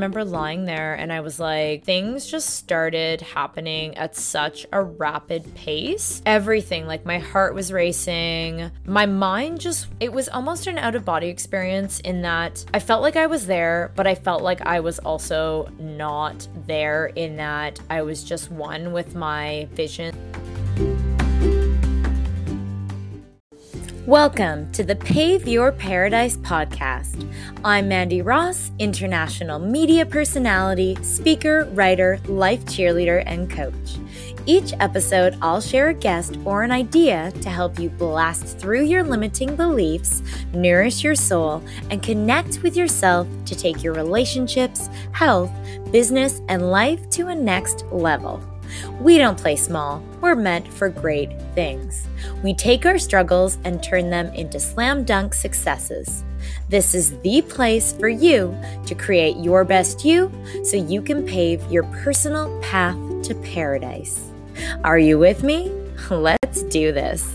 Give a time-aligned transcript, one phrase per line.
[0.00, 5.54] remember lying there and I was like, things just started happening at such a rapid
[5.54, 6.22] pace.
[6.24, 8.70] Everything, like my heart was racing.
[8.86, 13.02] My mind just, it was almost an out of body experience in that I felt
[13.02, 17.78] like I was there, but I felt like I was also not there in that
[17.90, 20.29] I was just one with my vision.
[24.10, 27.32] Welcome to the Pave Your Paradise podcast.
[27.64, 33.98] I'm Mandy Ross, international media personality, speaker, writer, life cheerleader, and coach.
[34.46, 39.04] Each episode, I'll share a guest or an idea to help you blast through your
[39.04, 45.52] limiting beliefs, nourish your soul, and connect with yourself to take your relationships, health,
[45.92, 48.42] business, and life to a next level.
[49.00, 52.06] We don't play small, we're meant for great things.
[52.42, 56.24] We take our struggles and turn them into slam dunk successes.
[56.68, 58.56] This is the place for you
[58.86, 60.32] to create your best you
[60.64, 64.30] so you can pave your personal path to paradise.
[64.84, 65.70] Are you with me?
[66.10, 67.28] Let's do this.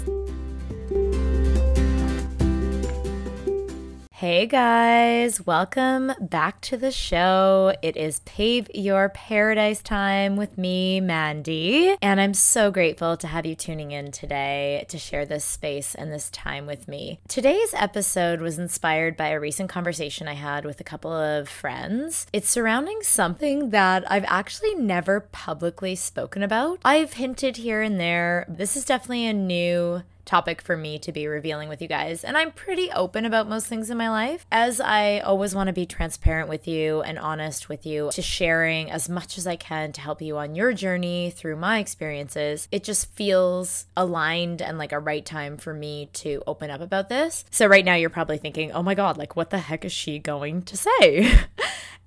[4.26, 7.76] Hey guys, welcome back to the show.
[7.84, 13.46] It is Pave Your Paradise time with me, Mandy, and I'm so grateful to have
[13.46, 17.20] you tuning in today to share this space and this time with me.
[17.28, 22.26] Today's episode was inspired by a recent conversation I had with a couple of friends.
[22.34, 26.80] It's surrounding something that I've actually never publicly spoken about.
[26.84, 28.48] I've hinted here and there.
[28.50, 32.24] This is definitely a new topic for me to be revealing with you guys.
[32.24, 35.74] And I'm pretty open about most things in my life, as I always want to
[35.74, 39.92] be transparent with you and honest with you, to sharing as much as I can
[39.94, 42.68] to help you on your journey through my experiences.
[42.72, 47.10] It just feels aligned and like a right time for me to open up about
[47.10, 47.46] this.
[47.52, 50.20] So, right now, you're probably thinking, oh my God, like, what the heck is she
[50.20, 51.40] going to say?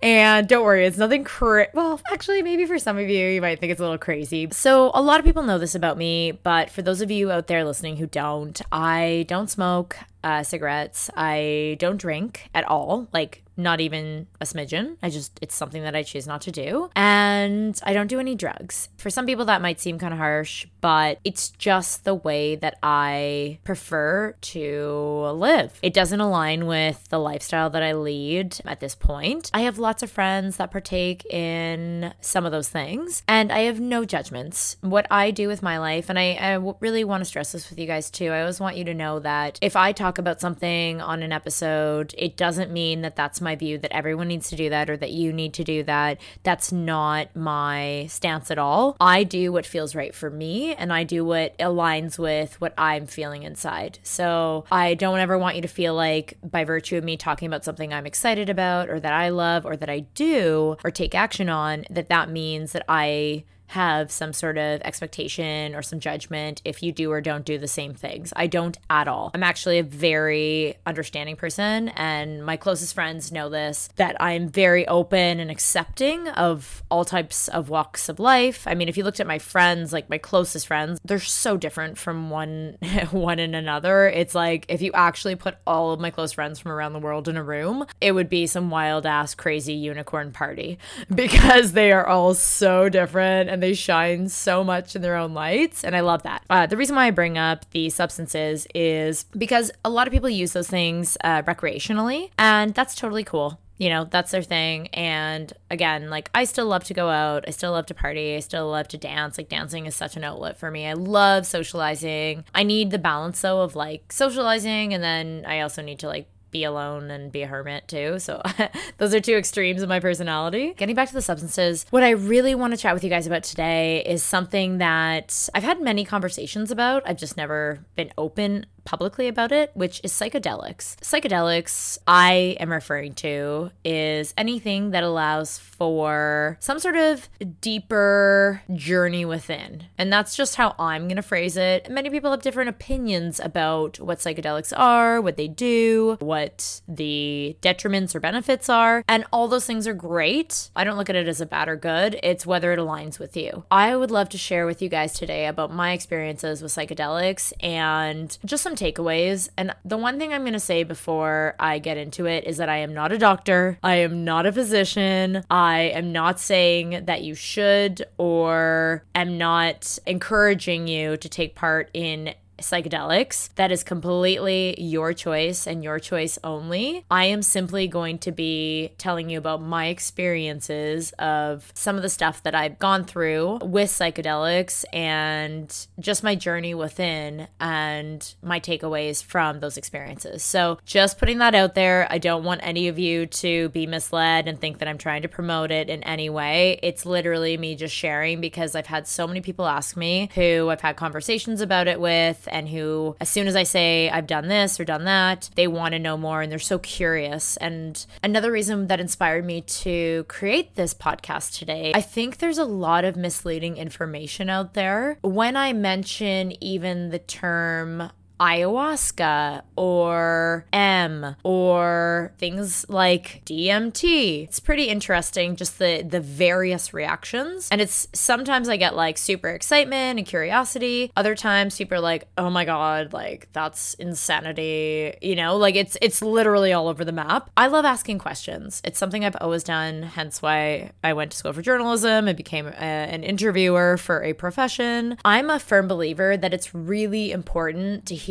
[0.01, 3.59] And don't worry, it's nothing cra- well, actually maybe for some of you you might
[3.59, 4.49] think it's a little crazy.
[4.53, 7.49] So, a lot of people know this about me, but for those of you out
[7.49, 11.11] there listening who don't, I don't smoke uh, cigarettes.
[11.17, 14.97] I don't drink at all, like not even a smidgen.
[15.03, 16.91] I just, it's something that I choose not to do.
[16.95, 18.89] And I don't do any drugs.
[18.99, 22.79] For some people, that might seem kind of harsh, but it's just the way that
[22.85, 25.77] I prefer to live.
[25.83, 29.51] It doesn't align with the lifestyle that I lead at this point.
[29.53, 33.81] I have lots of friends that partake in some of those things, and I have
[33.81, 34.77] no judgments.
[34.83, 37.79] What I do with my life, and I, I really want to stress this with
[37.81, 41.03] you guys too, I always want you to know that if I talk about something
[41.03, 44.71] on an episode, it doesn't mean that that's my view that everyone needs to do
[44.71, 46.19] that or that you need to do that.
[46.45, 48.97] That's not my stance at all.
[49.01, 53.07] I do what feels right for me and I do what aligns with what I'm
[53.07, 53.99] feeling inside.
[54.03, 57.65] So I don't ever want you to feel like by virtue of me talking about
[57.65, 61.49] something I'm excited about or that I love or that I do or take action
[61.49, 66.83] on, that that means that I have some sort of expectation or some judgment if
[66.83, 68.33] you do or don't do the same things.
[68.37, 69.31] I don't at all.
[69.35, 74.87] I'm actually a very understanding person, and my closest friends know this that I'm very
[74.89, 78.67] open and accepting of all types of walks of life.
[78.67, 81.99] I mean, if you looked at my friends, like my closest friends, they're so different
[81.99, 82.79] from one
[83.11, 84.09] one and another.
[84.09, 87.29] It's like if you actually put all of my close friends from around the world
[87.29, 90.79] in a room, it would be some wild ass crazy unicorn party
[91.15, 95.85] because they are all so different and they shine so much in their own lights.
[95.85, 96.45] And I love that.
[96.51, 100.29] Uh, the reason why I bring up the substances is because a lot of people
[100.29, 105.53] use those things uh, recreationally, and that's totally cool you know that's their thing and
[105.71, 108.69] again like i still love to go out i still love to party i still
[108.69, 112.63] love to dance like dancing is such an outlet for me i love socializing i
[112.63, 116.65] need the balance though of like socializing and then i also need to like be
[116.65, 118.19] alone and be a hermit too.
[118.19, 118.43] So
[118.99, 120.75] those are two extremes of my personality.
[120.77, 123.43] Getting back to the substances, what I really want to chat with you guys about
[123.43, 127.03] today is something that I've had many conversations about.
[127.07, 130.97] I've just never been open publicly about it, which is psychedelics.
[131.03, 137.29] Psychedelics, I am referring to, is anything that allows for some sort of
[137.61, 139.85] deeper journey within.
[139.99, 141.91] And that's just how I'm going to phrase it.
[141.91, 148.15] Many people have different opinions about what psychedelics are, what they do, what the detriments
[148.15, 149.05] or benefits are.
[149.07, 150.71] And all those things are great.
[150.75, 153.37] I don't look at it as a bad or good, it's whether it aligns with
[153.37, 153.65] you.
[153.71, 158.39] I would love to share with you guys today about my experiences with psychedelics and
[158.47, 159.49] just some takeaways.
[159.57, 162.69] And the one thing I'm going to say before I get into it is that
[162.69, 167.23] I am not a doctor, I am not a physician, I am not saying that
[167.23, 174.81] you should or am not encouraging you to take part in psychedelics, that is completely
[174.81, 177.05] your choice and your choice only.
[177.11, 182.09] I am simply going to be telling you about my experiences of some of the
[182.09, 189.23] stuff that I've gone through with psychedelics and just my journey within and my takeaways
[189.23, 190.43] from those experiences.
[190.43, 194.49] So, just putting that out there, I don't want any of you to be misled
[194.49, 196.79] and think that I'm trying to promote it in any way.
[196.83, 200.81] It's literally me just sharing because I've had so many people ask me who I've
[200.81, 204.79] had conversations about it with and who, as soon as I say I've done this
[204.79, 207.57] or done that, they want to know more and they're so curious.
[207.59, 212.65] And another reason that inspired me to create this podcast today, I think there's a
[212.65, 215.19] lot of misleading information out there.
[215.23, 218.11] When I mention even the term
[218.41, 224.45] ayahuasca or M or things like DMT.
[224.45, 227.69] It's pretty interesting just the the various reactions.
[227.71, 231.13] And it's sometimes I get like super excitement and curiosity.
[231.17, 235.97] Other times people are like, "Oh my god, like that's insanity." You know, like it's
[236.01, 237.51] it's literally all over the map.
[237.57, 238.81] I love asking questions.
[238.85, 242.67] It's something I've always done, hence why I went to school for journalism and became
[242.67, 245.19] a, an interviewer for a profession.
[245.25, 248.28] I'm a firm believer that it's really important to hear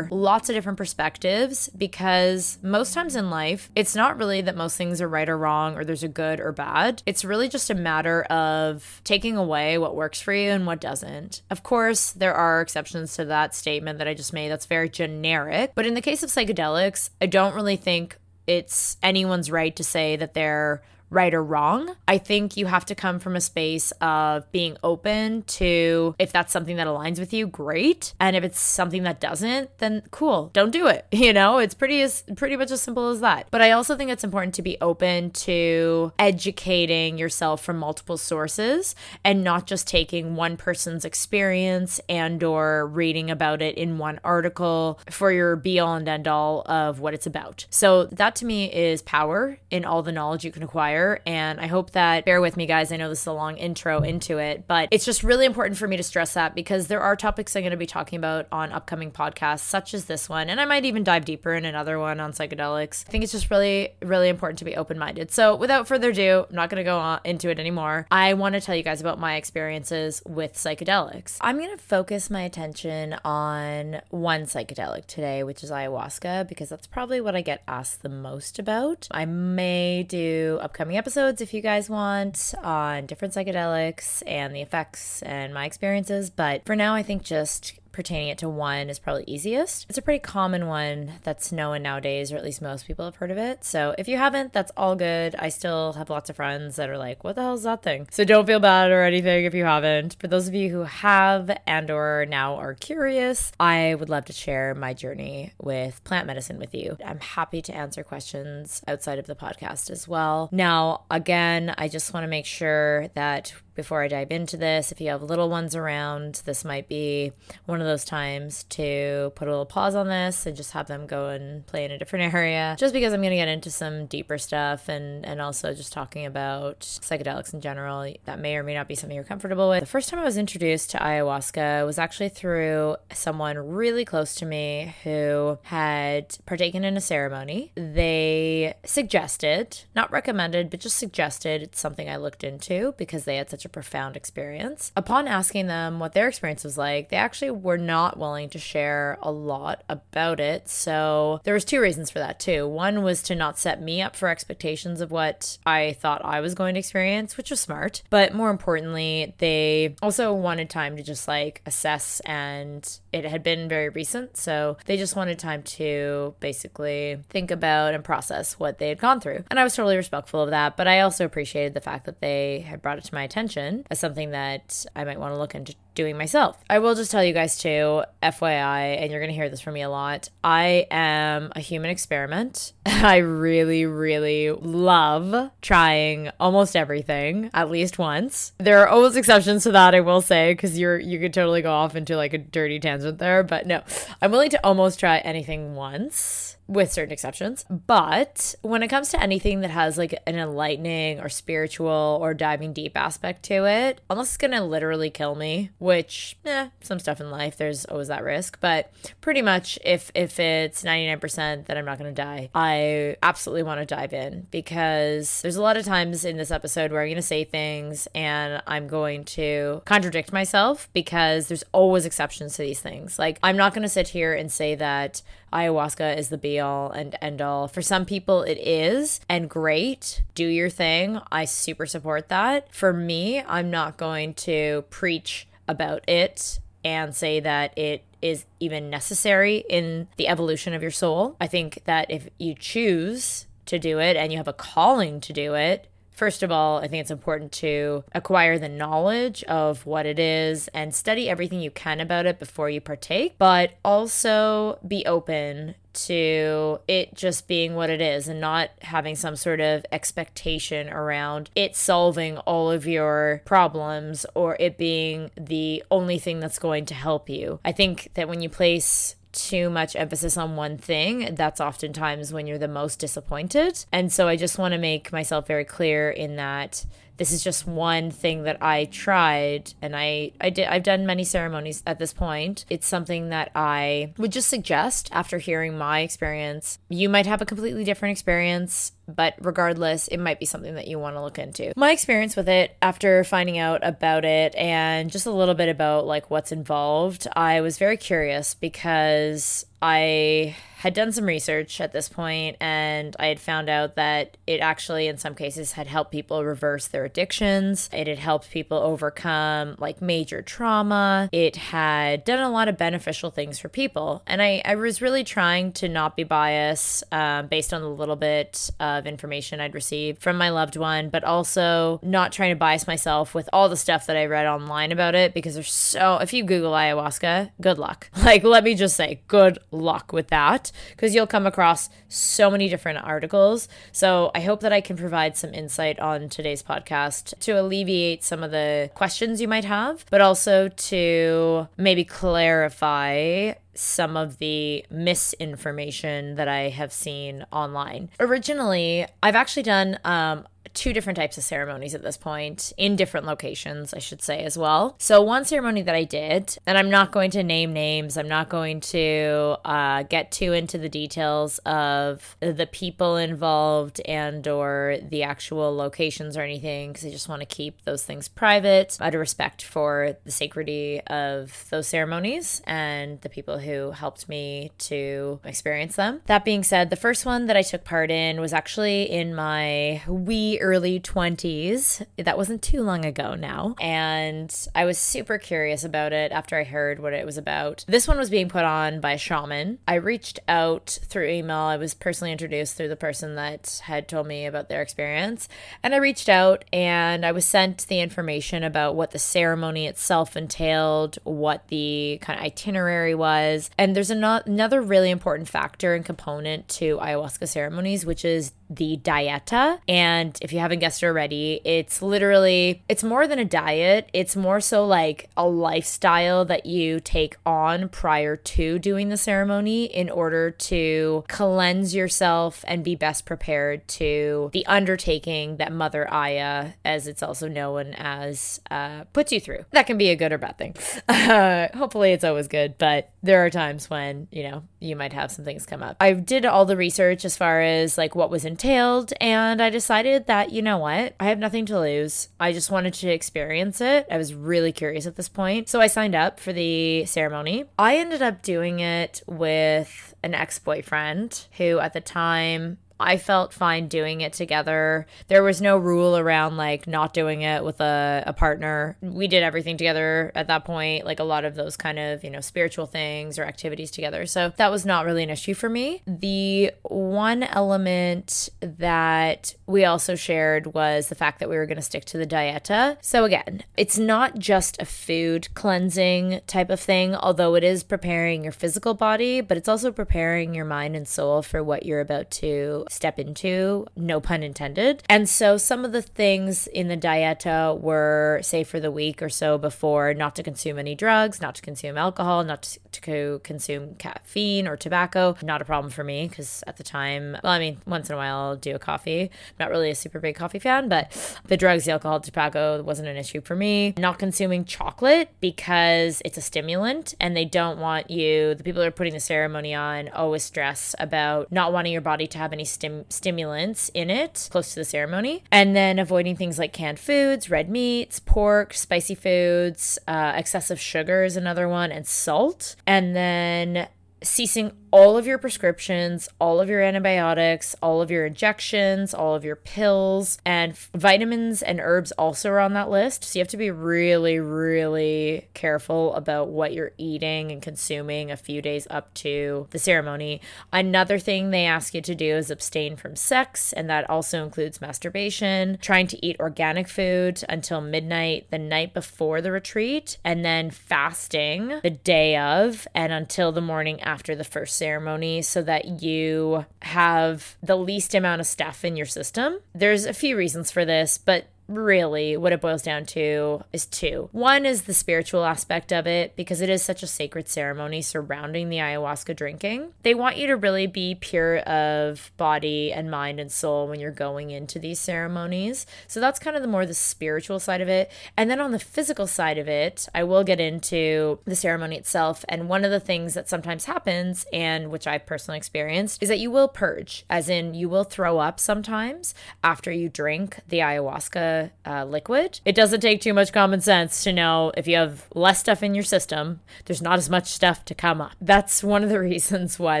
[0.10, 5.00] lots of different perspectives because most times in life, it's not really that most things
[5.00, 7.02] are right or wrong or there's a good or bad.
[7.06, 11.42] It's really just a matter of taking away what works for you and what doesn't.
[11.50, 15.72] Of course, there are exceptions to that statement that I just made that's very generic.
[15.74, 20.16] But in the case of psychedelics, I don't really think it's anyone's right to say
[20.16, 21.94] that they're right or wrong.
[22.06, 26.52] I think you have to come from a space of being open to if that's
[26.52, 28.14] something that aligns with you, great.
[28.20, 31.06] And if it's something that doesn't, then cool, don't do it.
[31.28, 33.48] You know, it's pretty as pretty much as simple as that.
[33.50, 38.94] But I also think it's important to be open to educating yourself from multiple sources
[39.24, 45.00] and not just taking one person's experience and or reading about it in one article
[45.10, 47.66] for your be all and end all of what it's about.
[47.68, 51.66] So that to me is power in all the knowledge you can acquire and I
[51.66, 52.92] hope that, bear with me, guys.
[52.92, 55.88] I know this is a long intro into it, but it's just really important for
[55.88, 58.72] me to stress that because there are topics I'm going to be talking about on
[58.72, 60.48] upcoming podcasts, such as this one.
[60.50, 63.04] And I might even dive deeper in another one on psychedelics.
[63.06, 65.30] I think it's just really, really important to be open minded.
[65.30, 68.06] So without further ado, I'm not going to go on into it anymore.
[68.10, 71.38] I want to tell you guys about my experiences with psychedelics.
[71.40, 76.86] I'm going to focus my attention on one psychedelic today, which is ayahuasca, because that's
[76.86, 79.08] probably what I get asked the most about.
[79.10, 84.62] I may do upcoming upcoming episodes if you guys want on different psychedelics and the
[84.62, 86.30] effects and my experiences.
[86.30, 89.84] But for now, I think just pertaining it to one is probably easiest.
[89.88, 93.32] It's a pretty common one that's known nowadays, or at least most people have heard
[93.32, 93.64] of it.
[93.64, 95.34] So if you haven't, that's all good.
[95.36, 98.06] I still have lots of friends that are like, "What the hell is that thing?"
[98.12, 100.14] So don't feel bad or anything if you haven't.
[100.20, 104.32] For those of you who have and or now are curious, I would love to
[104.32, 106.98] share my journey with plant medicine with you.
[107.04, 110.50] I'm happy to answer questions outside of the podcast as well.
[110.52, 114.90] Now, again, I just want to make sure that before I dive into this.
[114.90, 117.30] If you have little ones around, this might be
[117.64, 121.06] one of those times to put a little pause on this and just have them
[121.06, 122.76] go and play in a different area.
[122.78, 126.26] Just because I'm going to get into some deeper stuff and, and also just talking
[126.26, 129.80] about psychedelics in general that may or may not be something you're comfortable with.
[129.80, 134.46] The first time I was introduced to ayahuasca was actually through someone really close to
[134.46, 137.72] me who had partaken in a ceremony.
[137.76, 143.48] They suggested, not recommended, but just suggested it's something I looked into because they had
[143.48, 144.92] such a a profound experience.
[144.96, 149.18] Upon asking them what their experience was like, they actually were not willing to share
[149.22, 150.68] a lot about it.
[150.68, 152.66] So there was two reasons for that too.
[152.66, 156.54] One was to not set me up for expectations of what I thought I was
[156.54, 158.02] going to experience, which was smart.
[158.10, 163.68] But more importantly, they also wanted time to just like assess and it had been
[163.68, 168.88] very recent, so they just wanted time to basically think about and process what they
[168.88, 169.44] had gone through.
[169.50, 172.60] And I was totally respectful of that, but I also appreciated the fact that they
[172.60, 175.74] had brought it to my attention as something that I might want to look into
[175.98, 176.56] doing myself.
[176.70, 179.74] I will just tell you guys too, FYI, and you're going to hear this from
[179.74, 180.30] me a lot.
[180.44, 182.72] I am a human experiment.
[182.86, 188.52] I really, really love trying almost everything at least once.
[188.58, 191.72] There are always exceptions to that, I will say, because you're you could totally go
[191.72, 193.42] off into like a dirty tangent there.
[193.42, 193.82] But no,
[194.22, 197.64] I'm willing to almost try anything once with certain exceptions.
[197.68, 202.74] But when it comes to anything that has like an enlightening or spiritual or diving
[202.74, 207.30] deep aspect to it, unless it's gonna literally kill me, which eh, some stuff in
[207.30, 208.60] life there's always that risk.
[208.60, 213.80] But pretty much if if it's 99% that I'm not gonna die, I absolutely want
[213.80, 217.22] to dive in because there's a lot of times in this episode where I'm gonna
[217.22, 223.18] say things and I'm going to contradict myself because there's always exceptions to these things.
[223.18, 227.16] Like I'm not gonna sit here and say that ayahuasca is the be all and
[227.20, 227.68] end all.
[227.68, 230.22] For some people, it is, and great.
[230.34, 231.20] Do your thing.
[231.30, 232.74] I super support that.
[232.74, 238.90] For me, I'm not going to preach about it and say that it is even
[238.90, 241.36] necessary in the evolution of your soul.
[241.40, 245.32] I think that if you choose to do it and you have a calling to
[245.32, 245.87] do it,
[246.18, 250.66] First of all, I think it's important to acquire the knowledge of what it is
[250.74, 256.80] and study everything you can about it before you partake, but also be open to
[256.88, 261.76] it just being what it is and not having some sort of expectation around it
[261.76, 267.30] solving all of your problems or it being the only thing that's going to help
[267.30, 267.60] you.
[267.64, 272.46] I think that when you place too much emphasis on one thing, that's oftentimes when
[272.46, 273.84] you're the most disappointed.
[273.92, 276.84] And so I just want to make myself very clear in that
[277.18, 281.24] this is just one thing that I tried and I I did I've done many
[281.24, 282.64] ceremonies at this point.
[282.70, 286.78] It's something that I would just suggest after hearing my experience.
[286.88, 290.98] You might have a completely different experience but regardless, it might be something that you
[290.98, 291.72] want to look into.
[291.76, 296.06] My experience with it after finding out about it and just a little bit about
[296.06, 302.08] like what's involved, I was very curious because I had done some research at this
[302.08, 306.44] point and I had found out that it actually, in some cases, had helped people
[306.44, 307.90] reverse their addictions.
[307.92, 311.28] It had helped people overcome like major trauma.
[311.32, 314.22] It had done a lot of beneficial things for people.
[314.26, 318.16] And I, I was really trying to not be biased um, based on the little
[318.16, 322.86] bit of information I'd received from my loved one, but also not trying to bias
[322.86, 326.32] myself with all the stuff that I read online about it because there's so, if
[326.32, 328.10] you Google ayahuasca, good luck.
[328.28, 332.68] Like, let me just say, good luck with that because you'll come across so many
[332.68, 333.68] different articles.
[333.90, 338.42] So I hope that I can provide some insight on today's podcast to alleviate some
[338.42, 346.34] of the questions you might have, but also to maybe clarify some of the misinformation
[346.34, 348.10] that I have seen online.
[348.18, 353.26] Originally, I've actually done um, two different types of ceremonies at this point in different
[353.26, 354.96] locations, I should say, as well.
[354.98, 358.48] So, one ceremony that I did, and I'm not going to name names, I'm not
[358.48, 365.22] going to uh, get too into the details of the people involved and or the
[365.22, 369.20] actual locations or anything because I just want to keep those things private out of
[369.20, 375.96] respect for the sacredity of those ceremonies and the people who helped me to experience
[375.96, 376.20] them.
[376.26, 380.02] That being said, the first one that I took part in was actually in my
[380.06, 382.04] wee early 20s.
[382.18, 383.74] That wasn't too long ago now.
[383.80, 387.86] And I was super curious about it after I heard what it was about.
[387.88, 389.78] This one was being put on by a shaman.
[389.88, 391.56] I reached out through email.
[391.56, 395.48] I was personally introduced through the person that had told me about their experience.
[395.82, 400.36] And I reached out and I was sent the information about what the ceremony itself
[400.36, 403.70] entailed, what the kind of itinerary was.
[403.78, 409.80] And there's another really important factor and component to ayahuasca ceremonies, which is the dieta.
[409.88, 414.08] And if you haven't guessed already, it's literally it's more than a diet.
[414.12, 419.84] It's more so like a lifestyle that you take on prior to doing the ceremony
[419.84, 426.72] in order to cleanse yourself and be best prepared to the undertaking that Mother Aya,
[426.84, 429.64] as it's also known as, uh, puts you through.
[429.72, 430.74] That can be a good or bad thing.
[431.28, 435.30] Uh, hopefully, it's always good, but there are times when you know you might have
[435.30, 435.96] some things come up.
[436.00, 440.26] I did all the research as far as like what was entailed, and I decided
[440.26, 442.28] that, you know what, I have nothing to lose.
[442.38, 444.06] I just wanted to experience it.
[444.10, 445.68] I was really curious at this point.
[445.68, 447.64] So I signed up for the ceremony.
[447.78, 453.52] I ended up doing it with an ex boyfriend who at the time I felt
[453.52, 455.06] fine doing it together.
[455.28, 458.96] There was no rule around like not doing it with a, a partner.
[459.00, 462.30] We did everything together at that point, like a lot of those kind of, you
[462.30, 464.26] know, spiritual things or activities together.
[464.26, 466.02] So that was not really an issue for me.
[466.06, 471.82] The one element that we also shared was the fact that we were going to
[471.82, 472.96] stick to the dieta.
[473.00, 478.42] So again, it's not just a food cleansing type of thing, although it is preparing
[478.42, 482.30] your physical body, but it's also preparing your mind and soul for what you're about
[482.30, 485.02] to step into, no pun intended.
[485.08, 489.28] And so some of the things in the dieta were, say, for the week or
[489.28, 494.66] so before, not to consume any drugs, not to consume alcohol, not to consume caffeine
[494.66, 495.36] or tobacco.
[495.42, 498.18] Not a problem for me because at the time, well, I mean, once in a
[498.18, 499.30] while I'll do a coffee.
[499.58, 503.16] not really a super big coffee fan, but the drugs, the alcohol, tobacco wasn't an
[503.16, 503.94] issue for me.
[503.98, 508.88] Not consuming chocolate because it's a stimulant and they don't want you, the people that
[508.88, 512.64] are putting the ceremony on, always stress about not wanting your body to have any
[512.78, 515.42] stim- stimulants in it close to the ceremony.
[515.50, 521.24] And then avoiding things like canned foods, red meats, pork, spicy foods, uh, excessive sugar
[521.24, 522.76] is another one, and salt.
[522.86, 523.88] And then
[524.22, 529.44] ceasing all of your prescriptions, all of your antibiotics, all of your injections, all of
[529.44, 533.24] your pills, and vitamins and herbs also are on that list.
[533.24, 538.36] So you have to be really, really careful about what you're eating and consuming a
[538.36, 540.40] few days up to the ceremony.
[540.72, 544.80] Another thing they ask you to do is abstain from sex, and that also includes
[544.80, 550.70] masturbation, trying to eat organic food until midnight the night before the retreat, and then
[550.70, 556.64] fasting the day of and until the morning after the first ceremony so that you
[556.80, 559.58] have the least amount of stuff in your system.
[559.74, 564.28] There's a few reasons for this, but really what it boils down to is two.
[564.32, 568.70] One is the spiritual aspect of it because it is such a sacred ceremony surrounding
[568.70, 569.92] the ayahuasca drinking.
[570.02, 574.10] They want you to really be pure of body and mind and soul when you're
[574.10, 575.86] going into these ceremonies.
[576.06, 578.10] So that's kind of the more the spiritual side of it.
[578.36, 582.44] And then on the physical side of it, I will get into the ceremony itself
[582.48, 586.38] and one of the things that sometimes happens and which I've personally experienced is that
[586.38, 591.57] you will purge as in you will throw up sometimes after you drink the ayahuasca
[591.86, 592.60] uh, liquid.
[592.64, 595.94] It doesn't take too much common sense to know if you have less stuff in
[595.94, 598.32] your system, there's not as much stuff to come up.
[598.40, 600.00] That's one of the reasons why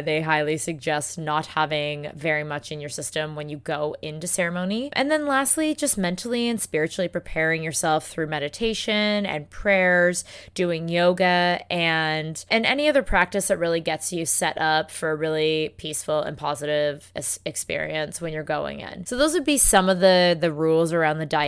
[0.00, 4.90] they highly suggest not having very much in your system when you go into ceremony.
[4.92, 10.24] And then lastly, just mentally and spiritually preparing yourself through meditation and prayers,
[10.54, 15.16] doing yoga and and any other practice that really gets you set up for a
[15.16, 17.12] really peaceful and positive
[17.44, 19.06] experience when you're going in.
[19.06, 21.47] So those would be some of the the rules around the diet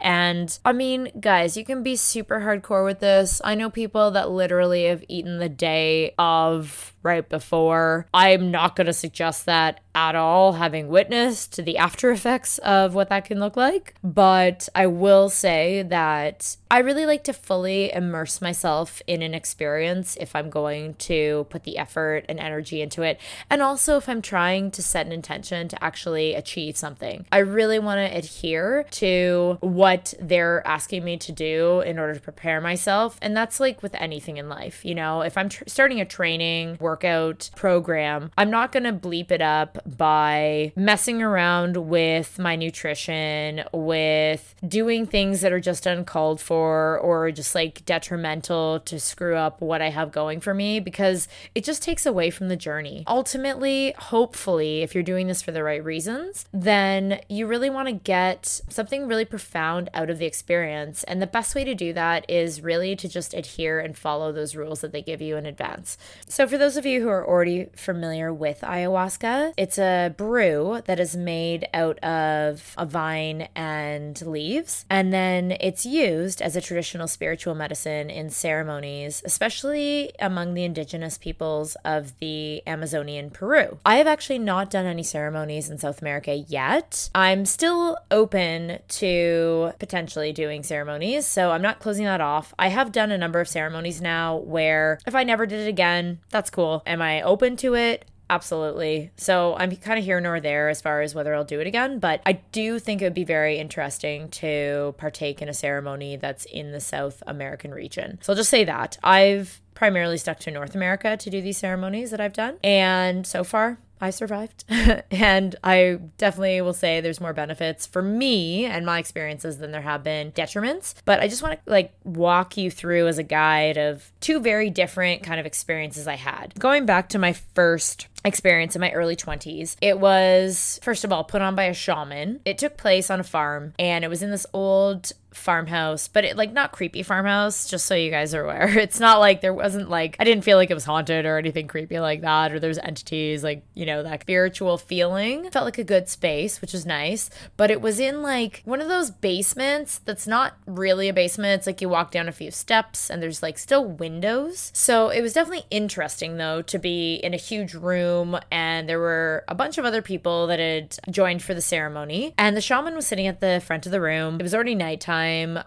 [0.00, 3.40] And I mean, guys, you can be super hardcore with this.
[3.44, 8.06] I know people that literally have eaten the day of right before.
[8.12, 13.08] I'm not going to suggest that at all, having witnessed the after effects of what
[13.08, 13.94] that can look like.
[14.04, 20.16] But I will say that I really like to fully immerse myself in an experience
[20.20, 23.20] if I'm going to put the effort and energy into it.
[23.48, 27.26] And also if I'm trying to set an intention to actually achieve something.
[27.32, 32.20] I really want to adhere to what they're asking me to do in order to
[32.20, 33.18] prepare myself.
[33.20, 34.84] And that's like with anything in life.
[34.84, 39.30] You know, if I'm tr- starting a training, workout program, I'm not going to bleep
[39.30, 46.40] it up by messing around with my nutrition, with doing things that are just uncalled
[46.40, 51.28] for or just like detrimental to screw up what I have going for me because
[51.54, 53.04] it just takes away from the journey.
[53.06, 57.92] Ultimately, hopefully, if you're doing this for the right reasons, then you really want to
[57.92, 61.04] get something really profound out of the experience.
[61.04, 64.56] And the best way to do that is really to just adhere and follow those
[64.56, 65.96] rules that they give you in advance.
[66.26, 70.98] So, for those of you who are already familiar with ayahuasca, it's a brew that
[70.98, 74.86] is made out of a vine and leaves.
[74.88, 81.18] And then it's used as a traditional spiritual medicine in ceremonies, especially among the indigenous
[81.18, 83.76] peoples of the Amazonian Peru.
[83.84, 87.10] I have actually not done any ceremonies in South America yet.
[87.14, 92.54] I'm still open to potentially doing ceremonies, so I'm not closing that off.
[92.58, 96.20] I have done a number of ceremonies now where if I never did it again,
[96.30, 96.69] that's cool.
[96.86, 98.04] Am I open to it?
[98.30, 99.10] Absolutely.
[99.16, 101.98] So I'm kind of here nor there as far as whether I'll do it again,
[101.98, 106.44] but I do think it would be very interesting to partake in a ceremony that's
[106.44, 108.20] in the South American region.
[108.22, 108.98] So I'll just say that.
[109.02, 112.58] I've primarily stuck to North America to do these ceremonies that I've done.
[112.62, 114.64] And so far, I survived.
[115.10, 119.82] and I definitely will say there's more benefits for me and my experiences than there
[119.82, 120.94] have been detriments.
[121.04, 124.70] But I just want to like walk you through as a guide of two very
[124.70, 126.54] different kind of experiences I had.
[126.58, 129.76] Going back to my first experience in my early 20s.
[129.80, 132.40] It was, first of all, put on by a shaman.
[132.44, 136.36] It took place on a farm and it was in this old farmhouse, but it
[136.36, 138.78] like not creepy farmhouse, just so you guys are aware.
[138.90, 141.68] It's not like there wasn't like I didn't feel like it was haunted or anything
[141.68, 145.48] creepy like that, or there's entities, like, you know, that spiritual feeling.
[145.50, 147.30] Felt like a good space, which is nice.
[147.56, 151.58] But it was in like one of those basements that's not really a basement.
[151.58, 154.70] It's like you walk down a few steps and there's like still windows.
[154.74, 159.44] So it was definitely interesting though to be in a huge room and there were
[159.48, 162.34] a bunch of other people that had joined for the ceremony.
[162.38, 164.40] And the shaman was sitting at the front of the room.
[164.40, 165.19] It was already nighttime.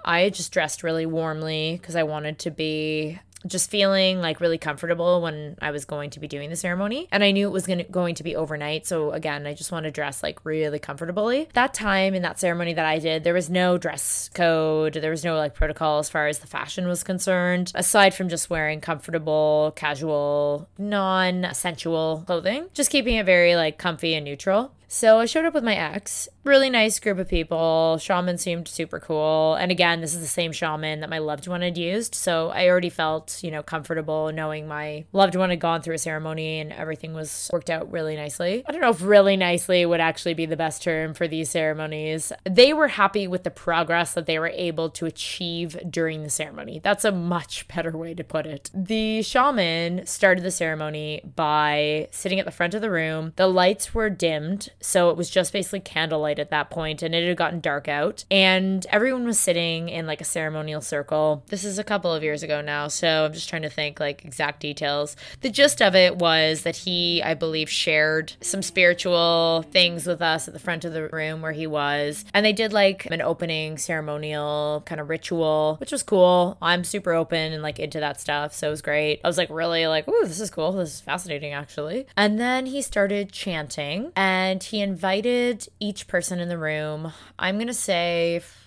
[0.05, 5.21] I just dressed really warmly because I wanted to be just feeling like really comfortable
[5.21, 7.07] when I was going to be doing the ceremony.
[7.11, 8.87] And I knew it was gonna, going to be overnight.
[8.87, 11.49] So again, I just want to dress like really comfortably.
[11.53, 15.23] That time in that ceremony that I did, there was no dress code, there was
[15.23, 19.73] no like protocol as far as the fashion was concerned, aside from just wearing comfortable,
[19.75, 24.71] casual, non sensual clothing, just keeping it very like comfy and neutral.
[24.87, 26.29] So I showed up with my ex.
[26.43, 27.97] Really nice group of people.
[27.97, 29.55] Shaman seemed super cool.
[29.55, 32.15] And again, this is the same shaman that my loved one had used.
[32.15, 35.99] So I already felt, you know, comfortable knowing my loved one had gone through a
[35.99, 38.63] ceremony and everything was worked out really nicely.
[38.67, 42.31] I don't know if really nicely would actually be the best term for these ceremonies.
[42.43, 46.79] They were happy with the progress that they were able to achieve during the ceremony.
[46.83, 48.69] That's a much better way to put it.
[48.73, 53.33] The shaman started the ceremony by sitting at the front of the room.
[53.37, 57.27] The lights were dimmed so it was just basically candlelight at that point, and it
[57.27, 58.25] had gotten dark out.
[58.29, 61.43] And everyone was sitting in like a ceremonial circle.
[61.47, 64.25] This is a couple of years ago now, so I'm just trying to think like
[64.25, 65.15] exact details.
[65.41, 70.47] The gist of it was that he, I believe, shared some spiritual things with us
[70.47, 72.25] at the front of the room where he was.
[72.33, 76.57] And they did like an opening ceremonial kind of ritual, which was cool.
[76.61, 79.21] I'm super open and like into that stuff, so it was great.
[79.23, 80.71] I was like really like, ooh, this is cool.
[80.71, 82.07] This is fascinating actually.
[82.15, 87.13] And then he started chanting and he invited each person in the room.
[87.37, 88.63] I'm going to say if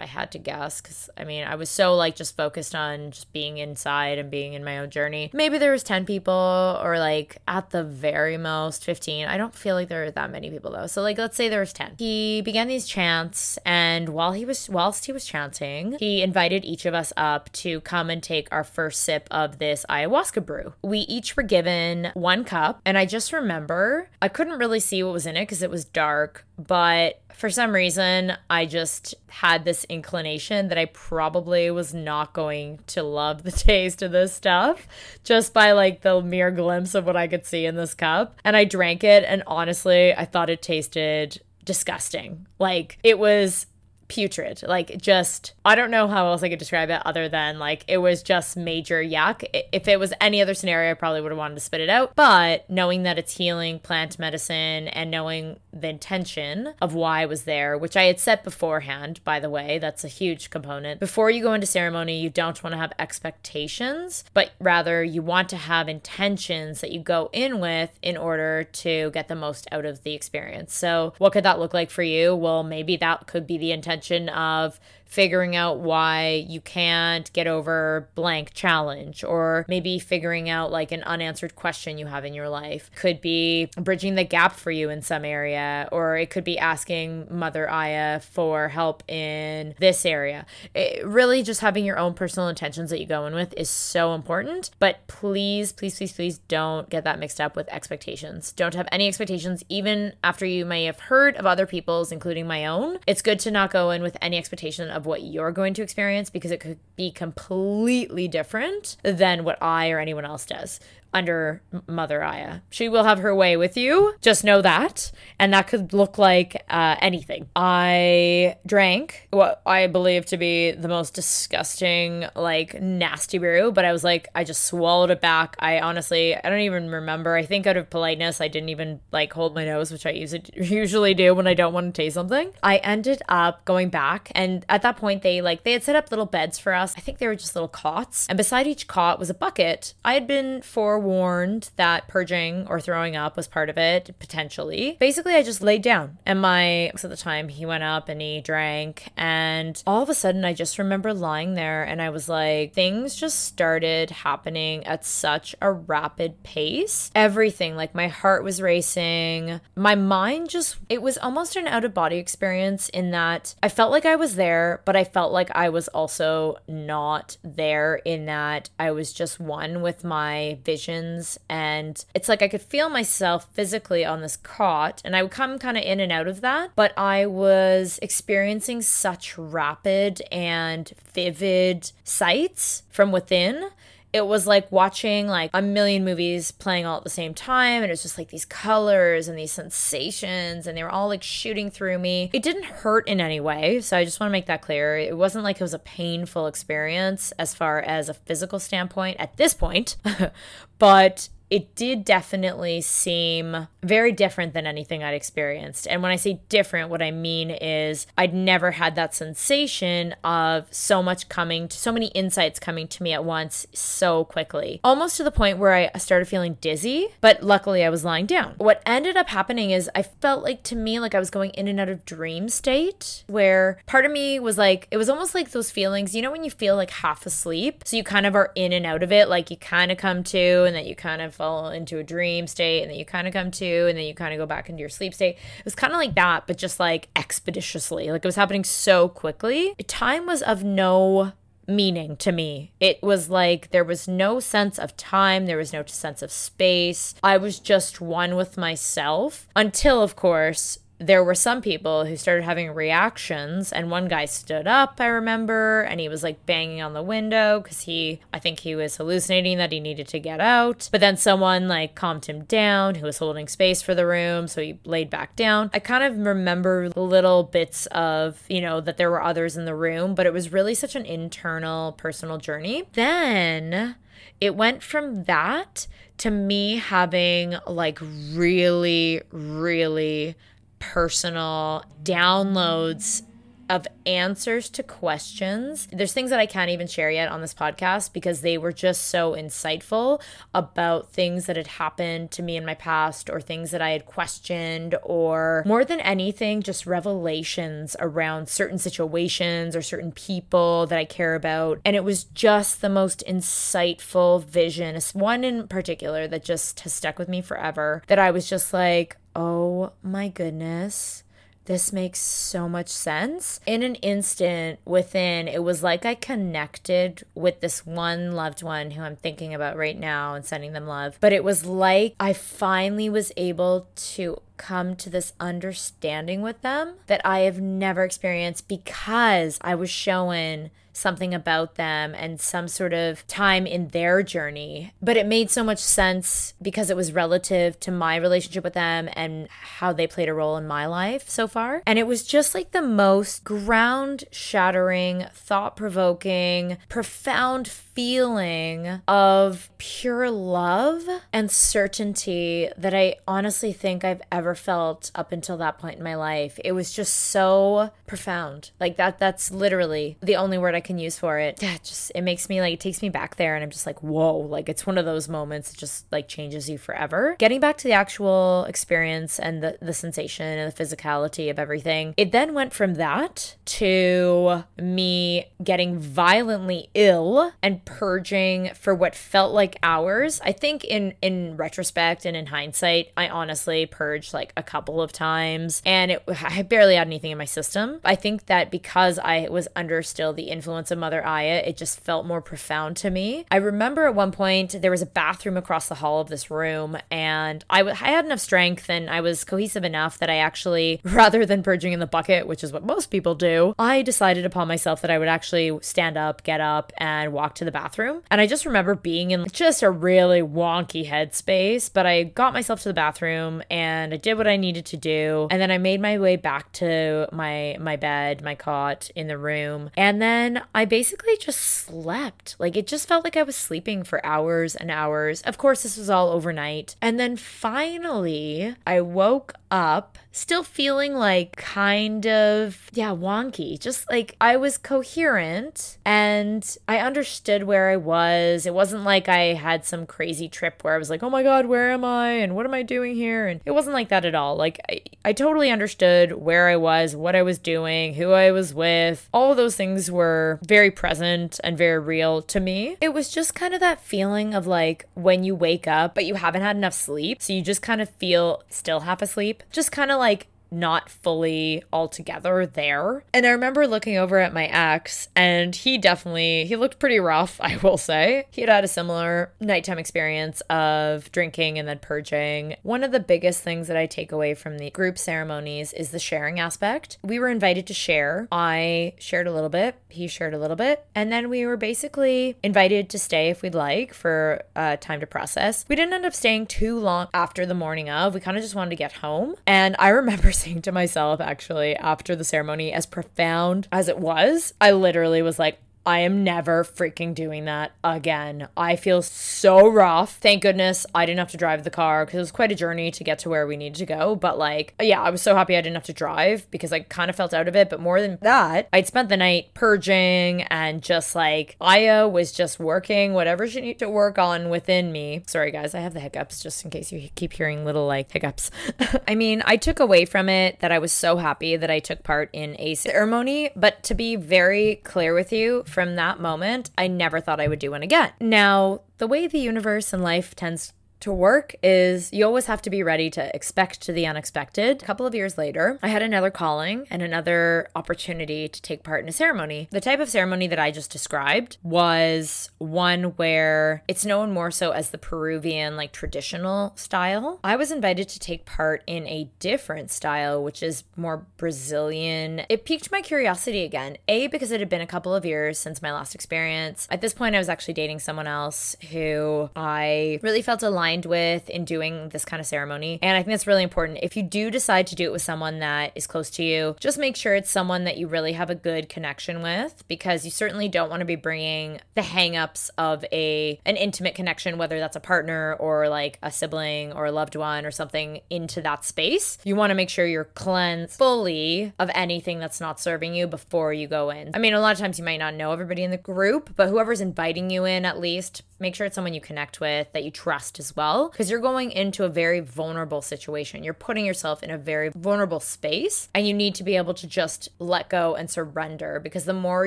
[0.00, 3.32] I had to guess, because I mean, I was so like just focused on just
[3.32, 5.30] being inside and being in my own journey.
[5.32, 9.26] Maybe there was 10 people or like at the very most 15.
[9.26, 10.86] I don't feel like there were that many people though.
[10.86, 11.96] So like let's say there was 10.
[11.98, 16.86] He began these chants and while he was whilst he was chanting, he invited each
[16.86, 20.74] of us up to come and take our first sip of this ayahuasca brew.
[20.82, 25.12] We each were given one cup and I just remember I couldn't really see what
[25.12, 29.84] was in it because it was dark, but for some reason, I just had this
[29.84, 34.88] inclination that I probably was not going to love the taste of this stuff
[35.22, 38.34] just by like the mere glimpse of what I could see in this cup.
[38.44, 42.46] And I drank it, and honestly, I thought it tasted disgusting.
[42.58, 43.66] Like it was
[44.08, 44.62] putrid.
[44.66, 47.98] Like just I don't know how else I could describe it other than like it
[47.98, 49.44] was just major yuck.
[49.72, 52.14] If it was any other scenario, I probably would have wanted to spit it out.
[52.16, 57.44] But knowing that it's healing plant medicine and knowing the intention of why I was
[57.44, 60.98] there, which I had set beforehand, by the way, that's a huge component.
[60.98, 65.48] Before you go into ceremony, you don't want to have expectations, but rather you want
[65.50, 69.84] to have intentions that you go in with in order to get the most out
[69.84, 70.74] of the experience.
[70.74, 72.34] So, what could that look like for you?
[72.34, 73.97] Well, maybe that could be the intention
[74.28, 74.78] of
[75.08, 81.02] figuring out why you can't get over blank challenge or maybe figuring out like an
[81.04, 82.90] unanswered question you have in your life.
[82.94, 87.26] Could be bridging the gap for you in some area or it could be asking
[87.30, 90.44] mother aya for help in this area.
[90.74, 94.14] It, really just having your own personal intentions that you go in with is so
[94.14, 98.52] important but please please please please don't get that mixed up with expectations.
[98.52, 102.66] Don't have any expectations even after you may have heard of other people's including my
[102.66, 102.98] own.
[103.06, 106.30] It's good to not go in with any expectation of what you're going to experience
[106.30, 110.80] because it could be completely different than what I or anyone else does
[111.12, 112.60] under Mother Aya.
[112.70, 114.14] She will have her way with you.
[114.20, 115.10] Just know that.
[115.38, 117.48] And that could look like uh, anything.
[117.56, 123.92] I drank what I believe to be the most disgusting, like nasty brew, but I
[123.92, 125.56] was like, I just swallowed it back.
[125.58, 127.34] I honestly, I don't even remember.
[127.34, 130.10] I think out of politeness, I didn't even like hold my nose, which I
[130.54, 132.52] usually do when I don't want to taste something.
[132.62, 136.10] I ended up going back, and at that point, they like they had set up
[136.10, 136.94] little beds for us.
[136.96, 139.94] I think they were just little cots, and beside each cot was a bucket.
[140.04, 144.96] I had been for forewarned that purging or throwing up was part of it, potentially.
[144.98, 148.20] Basically, I just laid down, and my ex at the time, he went up and
[148.20, 152.28] he drank, and all of a sudden, I just remember lying there and I was
[152.28, 157.12] like, things just started happening at such a rapid pace.
[157.14, 161.94] Everything, like my heart was racing, my mind just, it was almost an out of
[161.94, 165.68] body experience in that I felt like I was there, but I felt like I
[165.68, 171.38] was also not there in that I was just one with my vision sensations.
[171.48, 175.58] And it's like I could feel myself physically on this cot, and I would come
[175.58, 176.70] kind of in and out of that.
[176.74, 183.70] But I was experiencing such rapid and vivid sights from within
[184.12, 187.86] it was like watching like a million movies playing all at the same time and
[187.86, 191.70] it was just like these colors and these sensations and they were all like shooting
[191.70, 192.30] through me.
[192.32, 194.96] It didn't hurt in any way so i just want to make that clear.
[194.96, 199.36] It wasn't like it was a painful experience as far as a physical standpoint at
[199.36, 199.96] this point
[200.78, 205.86] but it did definitely seem very different than anything I'd experienced.
[205.88, 210.66] And when I say different, what I mean is I'd never had that sensation of
[210.70, 214.80] so much coming, to, so many insights coming to me at once so quickly.
[214.84, 218.54] Almost to the point where I started feeling dizzy, but luckily I was lying down.
[218.58, 221.68] What ended up happening is I felt like to me like I was going in
[221.68, 225.50] and out of dream state where part of me was like it was almost like
[225.50, 228.52] those feelings, you know when you feel like half asleep, so you kind of are
[228.54, 231.22] in and out of it, like you kind of come to and then you kind
[231.22, 234.04] of fall into a dream state and then you kind of come to and then
[234.04, 235.36] you kind of go back into your sleep state.
[235.58, 238.10] It was kind of like that, but just like expeditiously.
[238.10, 239.74] Like it was happening so quickly.
[239.86, 241.32] Time was of no
[241.68, 242.72] meaning to me.
[242.80, 247.14] It was like there was no sense of time, there was no sense of space.
[247.22, 252.42] I was just one with myself until, of course, there were some people who started
[252.42, 256.92] having reactions and one guy stood up i remember and he was like banging on
[256.92, 260.88] the window because he i think he was hallucinating that he needed to get out.
[260.90, 264.60] But then someone like calmed him down who was holding space for the room so
[264.60, 265.70] he laid back down.
[265.72, 269.74] I kind of remember little bits of you know that there were others in the
[269.74, 272.84] room but it was really such an internal personal journey.
[272.92, 273.96] Then
[274.40, 275.86] it went from that
[276.18, 277.98] to me having like
[278.32, 280.34] really really
[280.78, 283.22] personal downloads
[283.70, 285.88] of answers to questions.
[285.92, 289.08] There's things that I can't even share yet on this podcast because they were just
[289.08, 290.22] so insightful
[290.54, 294.06] about things that had happened to me in my past or things that I had
[294.06, 301.04] questioned, or more than anything, just revelations around certain situations or certain people that I
[301.04, 301.80] care about.
[301.84, 304.98] And it was just the most insightful vision.
[305.12, 309.18] One in particular that just has stuck with me forever that I was just like,
[309.38, 311.22] oh my goodness.
[311.66, 313.60] This makes so much sense.
[313.66, 319.02] In an instant, within, it was like I connected with this one loved one who
[319.02, 321.18] I'm thinking about right now and sending them love.
[321.20, 326.94] But it was like I finally was able to come to this understanding with them
[327.06, 332.92] that I have never experienced because I was shown something about them and some sort
[332.92, 334.92] of time in their journey.
[335.00, 339.08] But it made so much sense because it was relative to my relationship with them
[339.12, 341.82] and how they played a role in my life so far.
[341.86, 350.30] And it was just like the most ground shattering, thought provoking, profound feeling of pure
[350.30, 356.04] love and certainty that I honestly think I've ever felt up until that point in
[356.04, 356.58] my life.
[356.64, 358.70] It was just so profound.
[358.80, 361.62] Like that that's literally the only word I can use for it.
[361.62, 364.02] Yeah, just it makes me like it takes me back there and I'm just like,
[364.02, 367.36] whoa, like it's one of those moments that just like changes you forever.
[367.38, 372.14] Getting back to the actual experience and the, the sensation and the physicality of everything,
[372.16, 379.52] it then went from that to me getting violently ill and purging for what felt
[379.52, 380.40] like hours.
[380.42, 385.12] I think in in retrospect and in hindsight, I honestly purged like a couple of
[385.12, 387.97] times and it I barely had anything in my system.
[388.04, 392.00] I think that because I was under still the influence of Mother Aya, it just
[392.00, 393.46] felt more profound to me.
[393.50, 396.96] I remember at one point there was a bathroom across the hall of this room
[397.10, 401.00] and I, w- I had enough strength and I was cohesive enough that I actually
[401.04, 404.68] rather than purging in the bucket, which is what most people do, I decided upon
[404.68, 408.22] myself that I would actually stand up, get up and walk to the bathroom.
[408.30, 412.82] And I just remember being in just a really wonky headspace, but I got myself
[412.82, 415.48] to the bathroom and I did what I needed to do.
[415.50, 419.38] And then I made my way back to my my bed, my cot in the
[419.38, 419.90] room.
[419.96, 422.56] And then I basically just slept.
[422.58, 425.42] Like it just felt like I was sleeping for hours and hours.
[425.42, 426.96] Of course, this was all overnight.
[427.00, 433.78] And then finally, I woke up still feeling like kind of, yeah, wonky.
[433.78, 438.64] Just like I was coherent and I understood where I was.
[438.64, 441.66] It wasn't like I had some crazy trip where I was like, oh my God,
[441.66, 442.30] where am I?
[442.30, 443.48] And what am I doing here?
[443.48, 444.56] And it wasn't like that at all.
[444.56, 448.72] Like I, I totally understood where I was, what I was doing, who I was
[448.72, 449.28] with.
[449.32, 452.96] All those things were very present and very real to me.
[453.00, 456.34] It was just kind of that feeling of like when you wake up, but you
[456.34, 457.42] haven't had enough sleep.
[457.42, 461.82] So you just kind of feel still half asleep, just kind of like not fully
[461.92, 463.24] all together there.
[463.32, 467.60] And I remember looking over at my ex, and he definitely he looked pretty rough,
[467.60, 468.46] I will say.
[468.50, 472.76] He had had a similar nighttime experience of drinking and then purging.
[472.82, 476.18] One of the biggest things that I take away from the group ceremonies is the
[476.18, 477.18] sharing aspect.
[477.22, 478.48] We were invited to share.
[478.50, 482.56] I shared a little bit, he shared a little bit, and then we were basically
[482.62, 485.84] invited to stay if we'd like for uh, time to process.
[485.88, 488.34] We didn't end up staying too long after the morning of.
[488.34, 489.54] We kind of just wanted to get home.
[489.66, 494.74] And I remember saying to myself, actually, after the ceremony, as profound as it was,
[494.80, 498.68] I literally was like, I am never freaking doing that again.
[498.78, 500.38] I feel so rough.
[500.38, 503.10] Thank goodness I didn't have to drive the car because it was quite a journey
[503.10, 504.34] to get to where we needed to go.
[504.34, 507.28] But like, yeah, I was so happy I didn't have to drive because I kind
[507.28, 507.90] of felt out of it.
[507.90, 512.80] But more than that, I'd spent the night purging and just like Aya was just
[512.80, 515.42] working whatever she needed to work on within me.
[515.46, 518.70] Sorry, guys, I have the hiccups just in case you keep hearing little like hiccups.
[519.28, 522.22] I mean, I took away from it that I was so happy that I took
[522.22, 523.68] part in a ceremony.
[523.76, 527.80] But to be very clear with you, from that moment, I never thought I would
[527.80, 528.30] do one again.
[528.38, 532.90] Now, the way the universe and life tends to work is you always have to
[532.90, 535.02] be ready to expect the unexpected.
[535.02, 539.22] A couple of years later, I had another calling and another opportunity to take part
[539.22, 539.88] in a ceremony.
[539.90, 544.92] The type of ceremony that I just described was one where it's known more so
[544.92, 547.60] as the Peruvian, like traditional style.
[547.64, 552.62] I was invited to take part in a different style, which is more Brazilian.
[552.68, 554.16] It piqued my curiosity again.
[554.28, 557.06] A, because it had been a couple of years since my last experience.
[557.10, 561.26] At this point, I was actually dating someone else who I really felt aligned aligned
[561.26, 563.18] with in doing this kind of ceremony.
[563.22, 564.18] And I think that's really important.
[564.22, 567.18] If you do decide to do it with someone that is close to you, just
[567.18, 570.88] make sure it's someone that you really have a good connection with because you certainly
[570.88, 575.20] don't want to be bringing the hangups of a an intimate connection whether that's a
[575.20, 579.58] partner or like a sibling or a loved one or something into that space.
[579.64, 583.92] You want to make sure you're cleansed fully of anything that's not serving you before
[583.92, 584.50] you go in.
[584.54, 586.88] I mean, a lot of times you might not know everybody in the group, but
[586.88, 590.30] whoever's inviting you in at least make sure it's someone you connect with that you
[590.30, 593.84] trust as well because you're going into a very vulnerable situation.
[593.84, 597.26] You're putting yourself in a very vulnerable space and you need to be able to
[597.26, 599.86] just let go and surrender because the more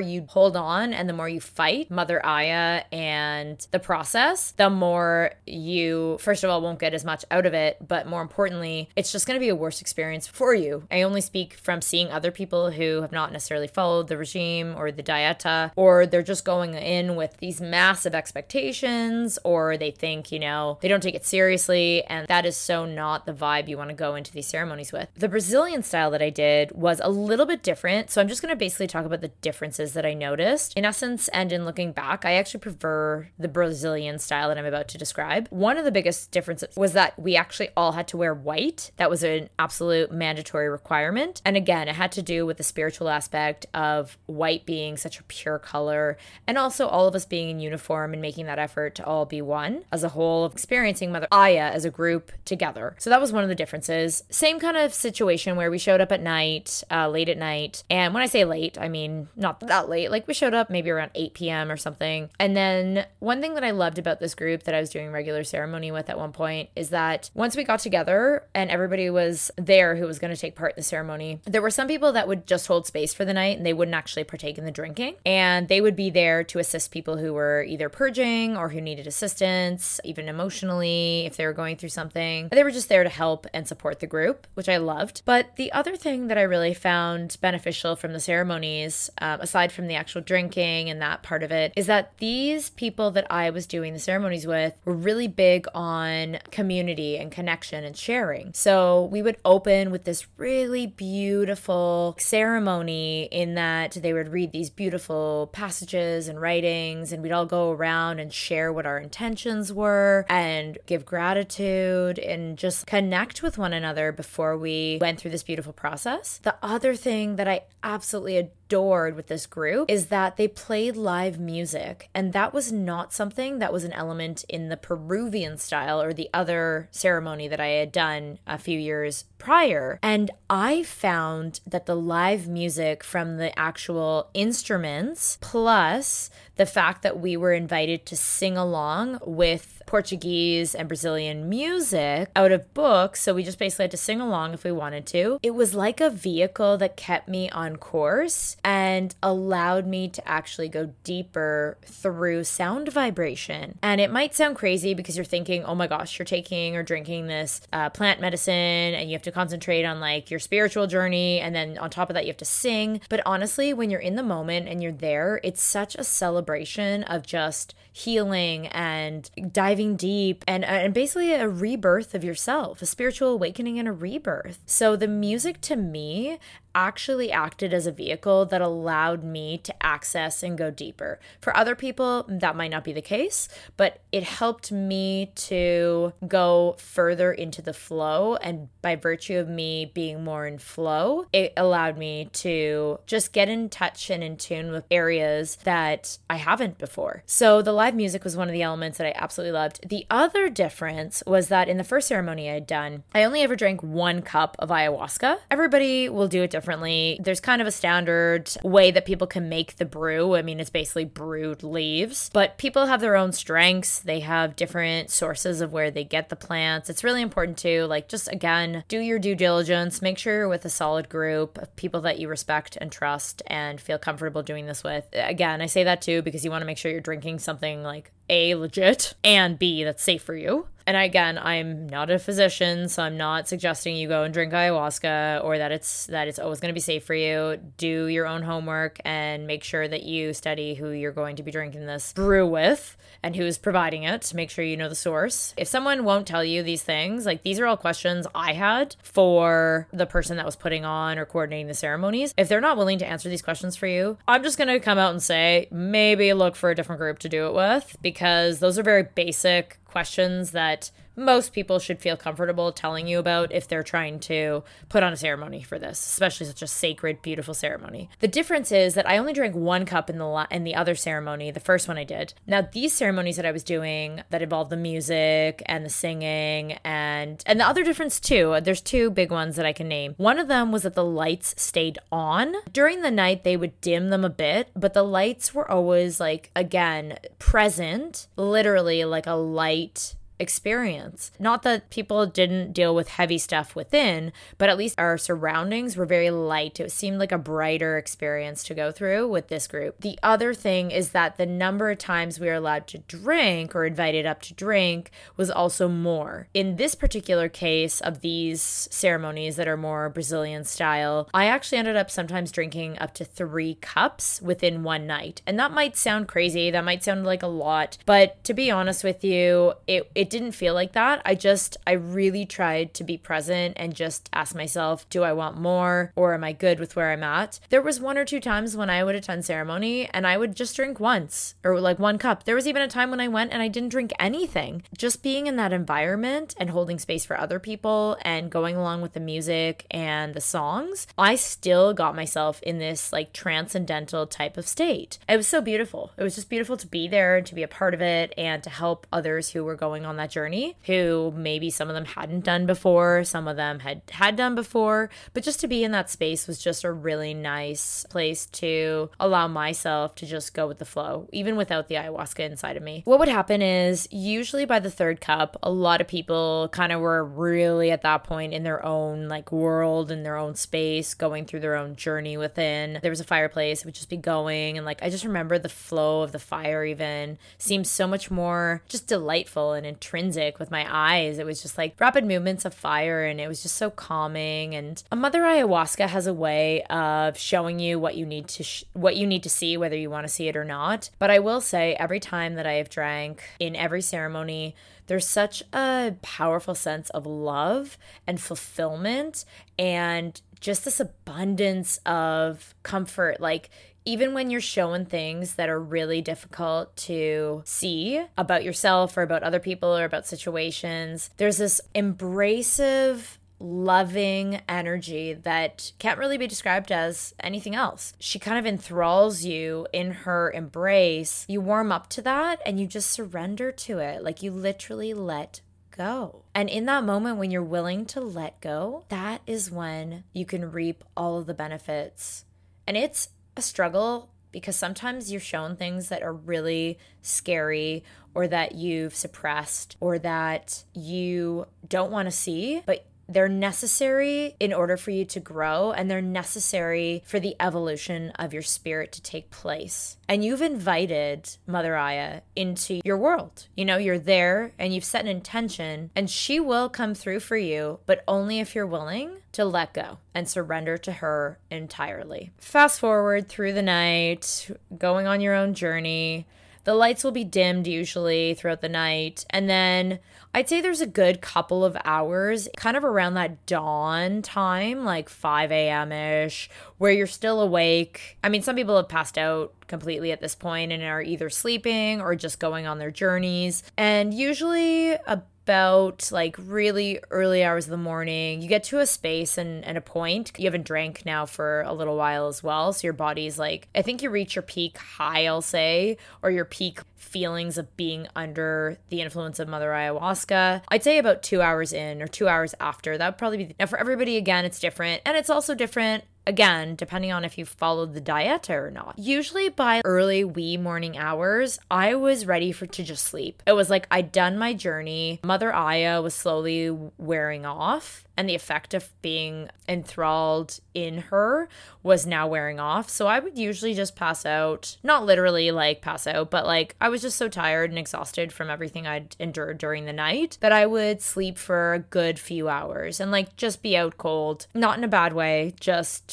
[0.00, 5.32] you hold on and the more you fight Mother Aya and the process, the more
[5.46, 7.76] you, first of all, won't get as much out of it.
[7.86, 10.84] But more importantly, it's just going to be a worse experience for you.
[10.90, 14.90] I only speak from seeing other people who have not necessarily followed the regime or
[14.90, 20.38] the dieta, or they're just going in with these massive expectations or they think, you
[20.38, 22.04] know, they don't take it seriously.
[22.04, 25.08] And that is so not the vibe you want to go into these ceremonies with.
[25.14, 28.10] The Brazilian style that I did was a little bit different.
[28.10, 30.76] So I'm just going to basically talk about the differences that I noticed.
[30.76, 34.88] In essence, and in looking back, I actually prefer the Brazilian style that I'm about
[34.88, 35.48] to describe.
[35.50, 38.90] One of the biggest differences was that we actually all had to wear white.
[38.96, 41.42] That was an absolute mandatory requirement.
[41.44, 45.22] And again, it had to do with the spiritual aspect of white being such a
[45.24, 49.04] pure color and also all of us being in uniform and making that effort to
[49.04, 50.54] all be one as a whole of
[50.92, 52.94] experiencing Mother Aya as a group together.
[52.98, 54.24] So that was one of the differences.
[54.28, 57.82] Same kind of situation where we showed up at night, uh, late at night.
[57.88, 60.10] And when I say late, I mean not that late.
[60.10, 61.70] Like we showed up maybe around 8 p.m.
[61.70, 62.28] or something.
[62.38, 65.44] And then one thing that I loved about this group that I was doing regular
[65.44, 69.96] ceremony with at one point is that once we got together and everybody was there
[69.96, 72.46] who was going to take part in the ceremony, there were some people that would
[72.46, 75.14] just hold space for the night and they wouldn't actually partake in the drinking.
[75.24, 79.06] And they would be there to assist people who were either purging or who needed
[79.06, 82.48] assistance, even emotionally, if they were going through something.
[82.50, 85.22] They were just there to help and support the group, which I loved.
[85.24, 89.86] But the other thing that I really found beneficial from the ceremonies, um, aside from
[89.86, 93.66] the actual drinking and that part of it, is that these people that I was
[93.66, 98.52] doing the ceremonies with were really big on community and connection and sharing.
[98.54, 104.70] So we would open with this really beautiful ceremony in that they would read these
[104.70, 110.24] beautiful passages and writings, and we'd all go around and share what our intentions were
[110.28, 115.72] and give gratitude and just connect with one another before we went through this beautiful
[115.72, 116.38] process.
[116.42, 121.38] The other thing that I absolutely adored with this group is that they played live
[121.38, 122.08] music.
[122.14, 126.30] And that was not something that was an element in the Peruvian style or the
[126.32, 129.98] other ceremony that I had done a few years prior.
[130.02, 137.18] And I found that the live music from the actual instruments, plus the fact that
[137.18, 143.20] we were invited to sing along with Portuguese and Brazilian music out of books.
[143.20, 145.38] So we just basically had to sing along if we wanted to.
[145.42, 150.70] It was like a vehicle that kept me on course and allowed me to actually
[150.70, 153.78] go deeper through sound vibration.
[153.82, 157.26] And it might sound crazy because you're thinking, oh my gosh, you're taking or drinking
[157.26, 161.38] this uh, plant medicine and you have to concentrate on like your spiritual journey.
[161.38, 163.02] And then on top of that, you have to sing.
[163.10, 167.26] But honestly, when you're in the moment and you're there, it's such a celebration of
[167.26, 173.28] just healing and diving deep and, uh, and basically a rebirth of yourself, a spiritual
[173.28, 174.60] awakening and a rebirth.
[174.66, 176.38] So the music to me
[176.74, 181.20] actually acted as a vehicle that allowed me to access and go deeper.
[181.40, 186.76] For other people, that might not be the case, but it helped me to go
[186.78, 188.36] further into the flow.
[188.36, 193.48] And by virtue of me being more in flow, it allowed me to just get
[193.48, 197.22] in touch and in tune with areas that I haven't before.
[197.26, 199.88] So the live music was one of the elements that I absolutely loved.
[199.88, 203.56] The other difference was that in the first ceremony I had done, I only ever
[203.56, 205.38] drank one cup of ayahuasca.
[205.50, 207.18] Everybody will do it differently differently.
[207.20, 210.36] There's kind of a standard way that people can make the brew.
[210.36, 213.98] I mean, it's basically brewed leaves, but people have their own strengths.
[213.98, 216.88] They have different sources of where they get the plants.
[216.88, 220.00] It's really important to, like, just again, do your due diligence.
[220.00, 223.80] Make sure you're with a solid group of people that you respect and trust and
[223.80, 225.06] feel comfortable doing this with.
[225.12, 228.12] Again, I say that too because you want to make sure you're drinking something like
[228.28, 233.02] a legit and b that's safe for you and again i'm not a physician so
[233.02, 236.70] i'm not suggesting you go and drink ayahuasca or that it's that it's always going
[236.70, 237.58] to be safe for you.
[237.76, 241.50] Do your own homework and make sure that you study who you're going to be
[241.50, 244.22] drinking this brew with and who is providing it.
[244.22, 245.54] To make sure you know the source.
[245.56, 249.88] If someone won't tell you these things like these are all questions i had for
[249.92, 252.34] the person that was putting on or coordinating the ceremonies.
[252.36, 254.98] If they're not willing to answer these questions for you i'm just going to come
[254.98, 258.78] out and say maybe look for a different group to do it with because those
[258.78, 263.82] are very basic questions that most people should feel comfortable telling you about if they're
[263.82, 268.08] trying to put on a ceremony for this, especially such a sacred, beautiful ceremony.
[268.20, 270.94] The difference is that I only drank one cup in the la- in the other
[270.94, 272.34] ceremony, the first one I did.
[272.46, 277.42] Now these ceremonies that I was doing that involved the music and the singing and
[277.46, 278.58] and the other difference too.
[278.62, 280.14] There's two big ones that I can name.
[280.16, 283.44] One of them was that the lights stayed on during the night.
[283.44, 289.04] They would dim them a bit, but the lights were always like again present, literally
[289.04, 291.30] like a light experience.
[291.38, 296.04] Not that people didn't deal with heavy stuff within, but at least our surroundings were
[296.04, 296.80] very light.
[296.80, 300.00] It seemed like a brighter experience to go through with this group.
[300.00, 303.86] The other thing is that the number of times we were allowed to drink or
[303.86, 306.48] invited up to drink was also more.
[306.52, 311.96] In this particular case of these ceremonies that are more Brazilian style, I actually ended
[311.96, 315.40] up sometimes drinking up to three cups within one night.
[315.46, 319.04] And that might sound crazy, that might sound like a lot, but to be honest
[319.04, 321.20] with you, it, it didn't feel like that.
[321.26, 325.58] I just, I really tried to be present and just ask myself, do I want
[325.58, 327.60] more or am I good with where I'm at?
[327.68, 330.74] There was one or two times when I would attend ceremony and I would just
[330.74, 332.44] drink once or like one cup.
[332.44, 334.84] There was even a time when I went and I didn't drink anything.
[334.96, 339.12] Just being in that environment and holding space for other people and going along with
[339.12, 344.66] the music and the songs, I still got myself in this like transcendental type of
[344.66, 345.18] state.
[345.28, 346.12] It was so beautiful.
[346.16, 348.62] It was just beautiful to be there and to be a part of it and
[348.62, 352.44] to help others who were going on that journey who maybe some of them hadn't
[352.44, 356.10] done before, some of them had had done before, but just to be in that
[356.10, 360.84] space was just a really nice place to allow myself to just go with the
[360.84, 363.02] flow, even without the ayahuasca inside of me.
[363.04, 367.00] What would happen is usually by the third cup, a lot of people kind of
[367.00, 371.44] were really at that point in their own like world in their own space, going
[371.44, 372.98] through their own journey within.
[373.02, 375.68] There was a fireplace, it would just be going and like I just remember the
[375.68, 380.84] flow of the fire even seemed so much more just delightful and intrinsic with my
[380.90, 381.38] eyes.
[381.38, 384.74] It was just like rapid movements of fire and it was just so calming.
[384.74, 388.84] And a mother ayahuasca has a way of showing you what you need to sh-
[388.94, 391.10] what you need to see whether you want to see it or not.
[391.20, 394.74] But I will say every time that I have drank in every ceremony
[395.06, 399.44] there's such a powerful sense of love and fulfillment
[399.78, 403.68] and just this abundance of comfort like
[404.04, 409.42] even when you're showing things that are really difficult to see about yourself or about
[409.42, 416.90] other people or about situations, there's this embracive loving energy that can't really be described
[416.90, 418.12] as anything else.
[418.18, 421.46] She kind of enthralls you in her embrace.
[421.48, 424.24] You warm up to that and you just surrender to it.
[424.24, 425.60] Like you literally let
[425.96, 426.42] go.
[426.54, 430.72] And in that moment, when you're willing to let go, that is when you can
[430.72, 432.44] reap all of the benefits.
[432.86, 438.74] And it's a struggle because sometimes you're shown things that are really scary or that
[438.74, 445.10] you've suppressed or that you don't want to see, but they're necessary in order for
[445.10, 450.18] you to grow and they're necessary for the evolution of your spirit to take place.
[450.28, 453.68] And you've invited Mother Aya into your world.
[453.76, 457.56] You know, you're there and you've set an intention, and she will come through for
[457.56, 462.52] you, but only if you're willing to let go and surrender to her entirely.
[462.58, 466.46] Fast forward through the night, going on your own journey.
[466.84, 469.44] The lights will be dimmed usually throughout the night.
[469.50, 470.18] And then
[470.52, 475.28] I'd say there's a good couple of hours, kind of around that dawn time, like
[475.28, 476.10] 5 a.m.
[476.10, 478.36] ish, where you're still awake.
[478.42, 482.20] I mean, some people have passed out completely at this point and are either sleeping
[482.20, 483.84] or just going on their journeys.
[483.96, 488.62] And usually, a about like really early hours of the morning.
[488.62, 490.52] You get to a space and, and a point.
[490.58, 492.92] You haven't drank now for a little while as well.
[492.92, 496.64] So your body's like, I think you reach your peak high, I'll say, or your
[496.64, 500.82] peak feelings of being under the influence of Mother Ayahuasca.
[500.88, 503.16] I'd say about two hours in or two hours after.
[503.16, 503.76] That would probably be.
[503.78, 505.22] Now, for everybody, again, it's different.
[505.24, 509.18] And it's also different again, depending on if you followed the diet or not.
[509.18, 513.62] Usually by early wee morning hours, I was ready for to just sleep.
[513.66, 515.40] It was like I'd done my journey.
[515.44, 521.68] Mother Aya was slowly wearing off and the effect of being enthralled in her
[522.02, 523.10] was now wearing off.
[523.10, 527.08] So I would usually just pass out, not literally like pass out, but like I
[527.08, 530.86] was just so tired and exhausted from everything I'd endured during the night that I
[530.86, 535.04] would sleep for a good few hours and like just be out cold, not in
[535.04, 536.31] a bad way, just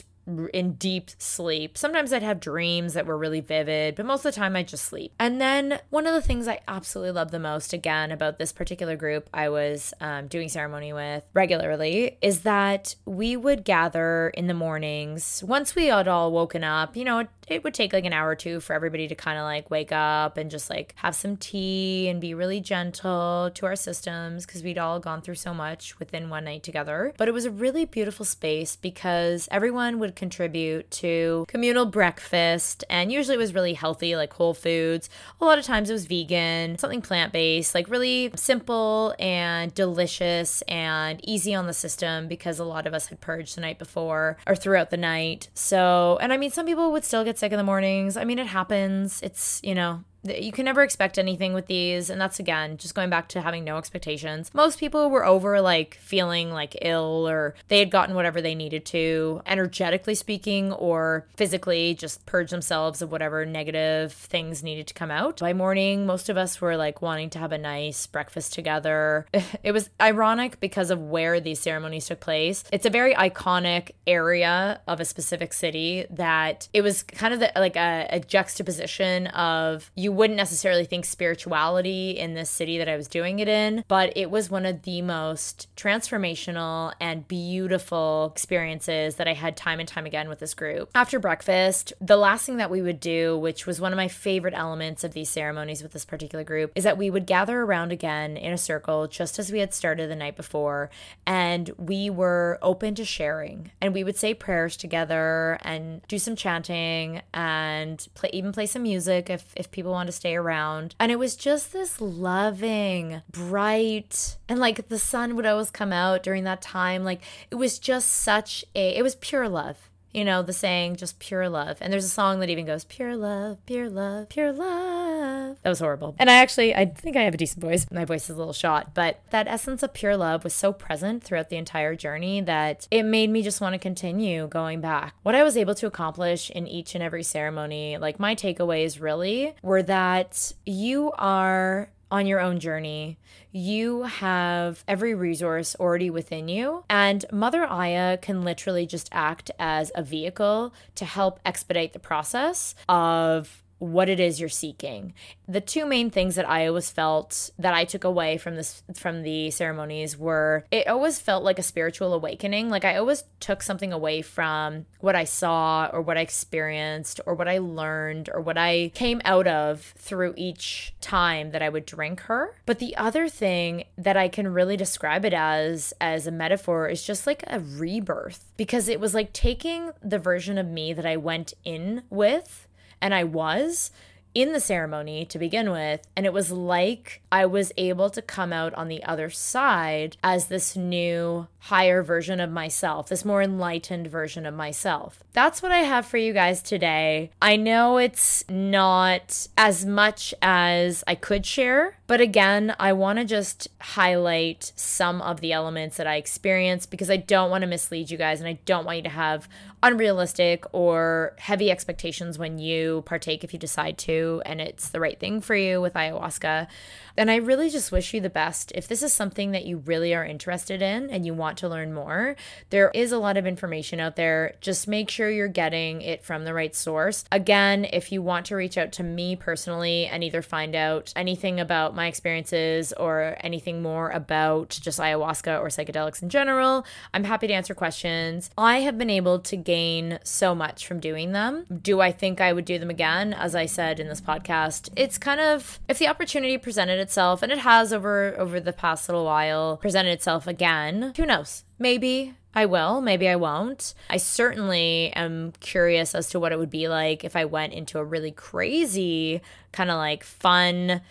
[0.54, 1.78] in deep sleep.
[1.78, 4.86] Sometimes I'd have dreams that were really vivid, but most of the time I'd just
[4.86, 5.14] sleep.
[5.20, 8.96] And then one of the things I absolutely love the most, again, about this particular
[8.96, 14.54] group I was um, doing ceremony with regularly, is that we would gather in the
[14.54, 15.44] mornings.
[15.46, 18.30] Once we had all woken up, you know, it, it would take like an hour
[18.30, 21.36] or two for everybody to kind of like wake up and just like have some
[21.38, 25.98] tea and be really gentle to our systems because we'd all gone through so much
[26.00, 27.14] within one night together.
[27.18, 32.84] But it was a really beautiful space because everyone would contribute to communal breakfast.
[32.90, 35.10] And usually it was really healthy, like whole foods.
[35.42, 40.62] A lot of times it was vegan, something plant based, like really simple and delicious
[40.64, 44.38] and easy on the system because a lot of us had purged the night before
[44.46, 45.50] or throughout the night.
[45.54, 48.18] So, and I mean, some people would still get sick in the mornings.
[48.18, 49.22] I mean, it happens.
[49.24, 52.10] It's, you know, you can never expect anything with these.
[52.10, 54.52] And that's again just going back to having no expectations.
[54.54, 58.86] Most people were over like feeling like ill or they had gotten whatever they needed
[58.88, 65.12] to energetically speaking or physically just purge themselves of whatever negative things needed to come
[65.12, 65.40] out.
[65.40, 69.26] By morning most of us were like wanting to have a nice breakfast together.
[69.62, 72.64] It was ironic because of where these ceremonies took place.
[72.72, 77.52] It's a very iconic area of a specific city that it was kind of the,
[77.56, 82.90] like a, a juxtaposition of you you wouldn't necessarily think spirituality in this city that
[82.90, 88.32] I was doing it in, but it was one of the most transformational and beautiful
[88.34, 90.90] experiences that I had time and time again with this group.
[90.96, 94.56] After breakfast, the last thing that we would do, which was one of my favorite
[94.56, 98.36] elements of these ceremonies with this particular group, is that we would gather around again
[98.36, 100.90] in a circle just as we had started the night before,
[101.28, 103.70] and we were open to sharing.
[103.80, 108.82] And we would say prayers together and do some chanting and play even play some
[108.82, 110.96] music if if people want to stay around.
[111.00, 116.24] And it was just this loving, bright, and like the sun would always come out
[116.24, 117.04] during that time.
[117.04, 117.22] Like
[117.52, 121.50] it was just such a, it was pure love you know, the saying, just pure
[121.50, 121.78] love.
[121.82, 125.58] And there's a song that even goes, pure love, pure love, pure love.
[125.62, 126.16] That was horrible.
[126.18, 127.86] And I actually, I think I have a decent voice.
[127.92, 131.24] My voice is a little shot, but that essence of pure love was so present
[131.24, 135.16] throughout the entire journey that it made me just want to continue going back.
[135.24, 139.56] What I was able to accomplish in each and every ceremony, like my takeaways really
[139.62, 143.18] were that you are on your own journey.
[143.52, 149.92] You have every resource already within you, and Mother Aya can literally just act as
[149.96, 155.14] a vehicle to help expedite the process of what it is you're seeking.
[155.48, 159.24] The two main things that I always felt that I took away from this from
[159.24, 162.70] the ceremonies were it always felt like a spiritual awakening.
[162.70, 167.34] Like I always took something away from what I saw or what I experienced or
[167.34, 171.86] what I learned or what I came out of through each time that I would
[171.86, 172.56] drink her.
[172.66, 177.04] But the other thing that I can really describe it as as a metaphor is
[177.04, 181.18] just like a rebirth because it was like taking the version of me that I
[181.18, 182.68] went in with
[183.02, 183.92] and I was
[184.34, 186.02] in the ceremony to begin with.
[186.16, 190.48] And it was like I was able to come out on the other side as
[190.48, 195.24] this new, higher version of myself, this more enlightened version of myself.
[195.34, 197.32] That's what I have for you guys today.
[197.42, 203.24] I know it's not as much as I could share But again, I want to
[203.24, 208.10] just highlight some of the elements that I experienced because I don't want to mislead
[208.10, 209.48] you guys and I don't want you to have
[209.84, 215.20] unrealistic or heavy expectations when you partake if you decide to and it's the right
[215.20, 216.68] thing for you with ayahuasca.
[217.16, 218.72] And I really just wish you the best.
[218.76, 221.94] If this is something that you really are interested in and you want to learn
[221.94, 222.36] more,
[222.70, 224.56] there is a lot of information out there.
[224.62, 227.26] Just make sure you're getting it from the right source.
[227.32, 231.60] Again, if you want to reach out to me personally and either find out anything
[231.60, 237.48] about my experiences or anything more about just ayahuasca or psychedelics in general, I'm happy
[237.48, 238.50] to answer questions.
[238.58, 241.66] I have been able to gain so much from doing them.
[241.82, 243.34] Do I think I would do them again?
[243.34, 247.52] As I said in this podcast, it's kind of if the opportunity presented itself, and
[247.52, 251.66] it has over over the past little while presented itself again, who knows?
[251.80, 253.94] Maybe I will, maybe I won't.
[254.10, 258.00] I certainly am curious as to what it would be like if I went into
[258.00, 261.02] a really crazy, kind of like fun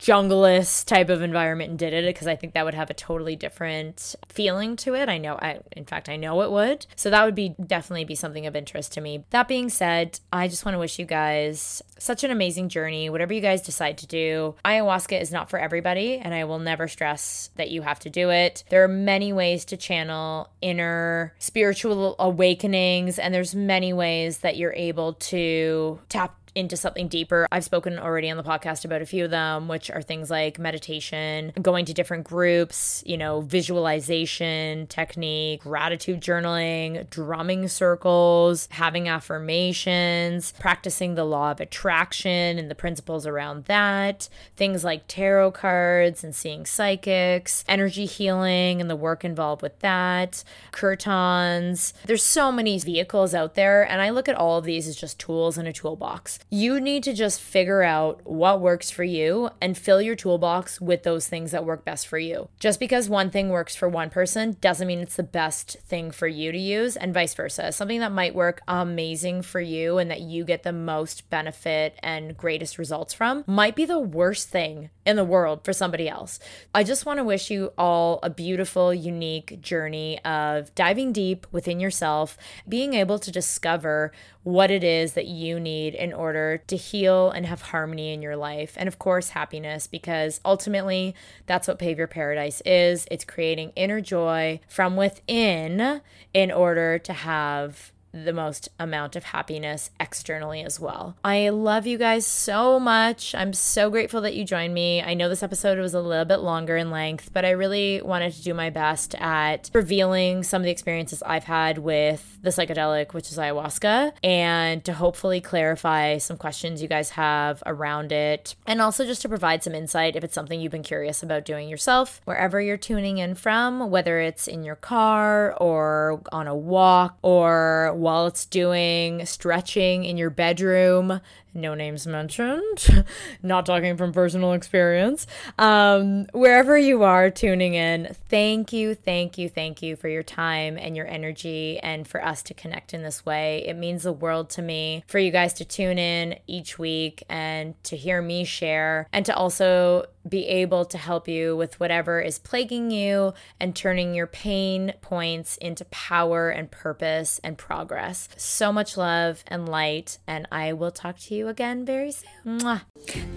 [0.00, 3.36] junglist type of environment and did it because I think that would have a totally
[3.36, 5.08] different feeling to it.
[5.08, 6.86] I know I in fact I know it would.
[6.96, 9.24] So that would be definitely be something of interest to me.
[9.30, 13.10] That being said, I just want to wish you guys such an amazing journey.
[13.10, 16.88] Whatever you guys decide to do, ayahuasca is not for everybody and I will never
[16.88, 18.64] stress that you have to do it.
[18.70, 24.72] There are many ways to channel inner spiritual awakenings and there's many ways that you're
[24.72, 27.46] able to tap into something deeper.
[27.52, 30.58] I've spoken already on the podcast about a few of them, which are things like
[30.58, 40.52] meditation, going to different groups, you know, visualization technique, gratitude journaling, drumming circles, having affirmations,
[40.58, 46.34] practicing the law of attraction and the principles around that, things like tarot cards and
[46.34, 50.42] seeing psychics, energy healing and the work involved with that,
[50.72, 51.92] kirtans.
[52.04, 55.18] There's so many vehicles out there, and I look at all of these as just
[55.18, 56.39] tools in a toolbox.
[56.48, 61.02] You need to just figure out what works for you and fill your toolbox with
[61.02, 62.48] those things that work best for you.
[62.58, 66.26] Just because one thing works for one person doesn't mean it's the best thing for
[66.26, 67.72] you to use, and vice versa.
[67.72, 72.36] Something that might work amazing for you and that you get the most benefit and
[72.36, 76.38] greatest results from might be the worst thing in the world for somebody else.
[76.74, 81.80] I just want to wish you all a beautiful, unique journey of diving deep within
[81.80, 82.38] yourself,
[82.68, 87.44] being able to discover what it is that you need in order to heal and
[87.44, 88.74] have harmony in your life.
[88.78, 91.14] And of course, happiness, because ultimately
[91.46, 93.06] that's what Pave Your Paradise is.
[93.10, 96.00] It's creating inner joy from within
[96.32, 101.16] in order to have the most amount of happiness externally as well.
[101.24, 103.34] I love you guys so much.
[103.34, 105.02] I'm so grateful that you joined me.
[105.02, 108.32] I know this episode was a little bit longer in length, but I really wanted
[108.32, 113.12] to do my best at revealing some of the experiences I've had with the psychedelic,
[113.12, 118.80] which is ayahuasca, and to hopefully clarify some questions you guys have around it, and
[118.80, 122.20] also just to provide some insight if it's something you've been curious about doing yourself,
[122.24, 127.94] wherever you're tuning in from, whether it's in your car or on a walk or
[128.00, 131.20] while it's doing stretching in your bedroom
[131.54, 133.04] no names mentioned,
[133.42, 135.26] not talking from personal experience.
[135.58, 140.78] Um, wherever you are tuning in, thank you, thank you, thank you for your time
[140.78, 143.64] and your energy and for us to connect in this way.
[143.66, 147.74] It means the world to me for you guys to tune in each week and
[147.84, 152.38] to hear me share and to also be able to help you with whatever is
[152.38, 158.28] plaguing you and turning your pain points into power and purpose and progress.
[158.36, 162.60] So much love and light, and I will talk to you you again very soon.
[162.60, 162.82] Mwah.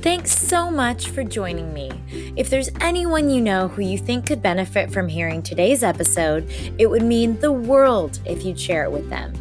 [0.02, 1.90] Thanks so much for joining me.
[2.36, 6.88] If there's anyone you know who you think could benefit from hearing today's episode, it
[6.88, 9.34] would mean the world if you'd share it with them.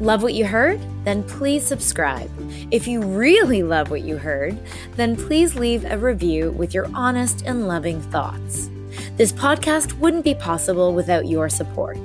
[0.00, 0.80] Love what you heard?
[1.04, 2.30] Then please subscribe.
[2.70, 4.58] If you really love what you heard,
[4.96, 8.70] then please leave a review with your honest and loving thoughts.
[9.16, 11.98] This podcast wouldn't be possible without your support.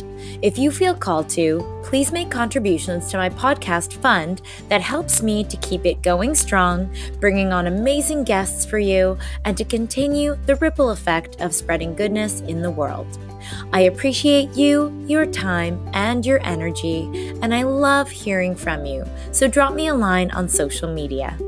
[0.44, 5.46] If you feel called to, please make contributions to my podcast fund that helps me
[5.46, 10.58] to keep it going strong, bringing on amazing guests for you, and to continue the
[10.58, 13.08] ripple effect of spreading goodness in the world.
[13.72, 19.06] I appreciate you, your time, and your energy, and I love hearing from you.
[19.32, 21.40] So drop me a line on social media.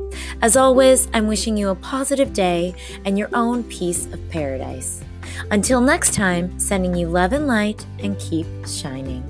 [0.41, 2.74] As always, I'm wishing you a positive day
[3.04, 5.05] and your own piece of paradise.
[5.52, 9.24] Until next time, sending you love and light and keep shining.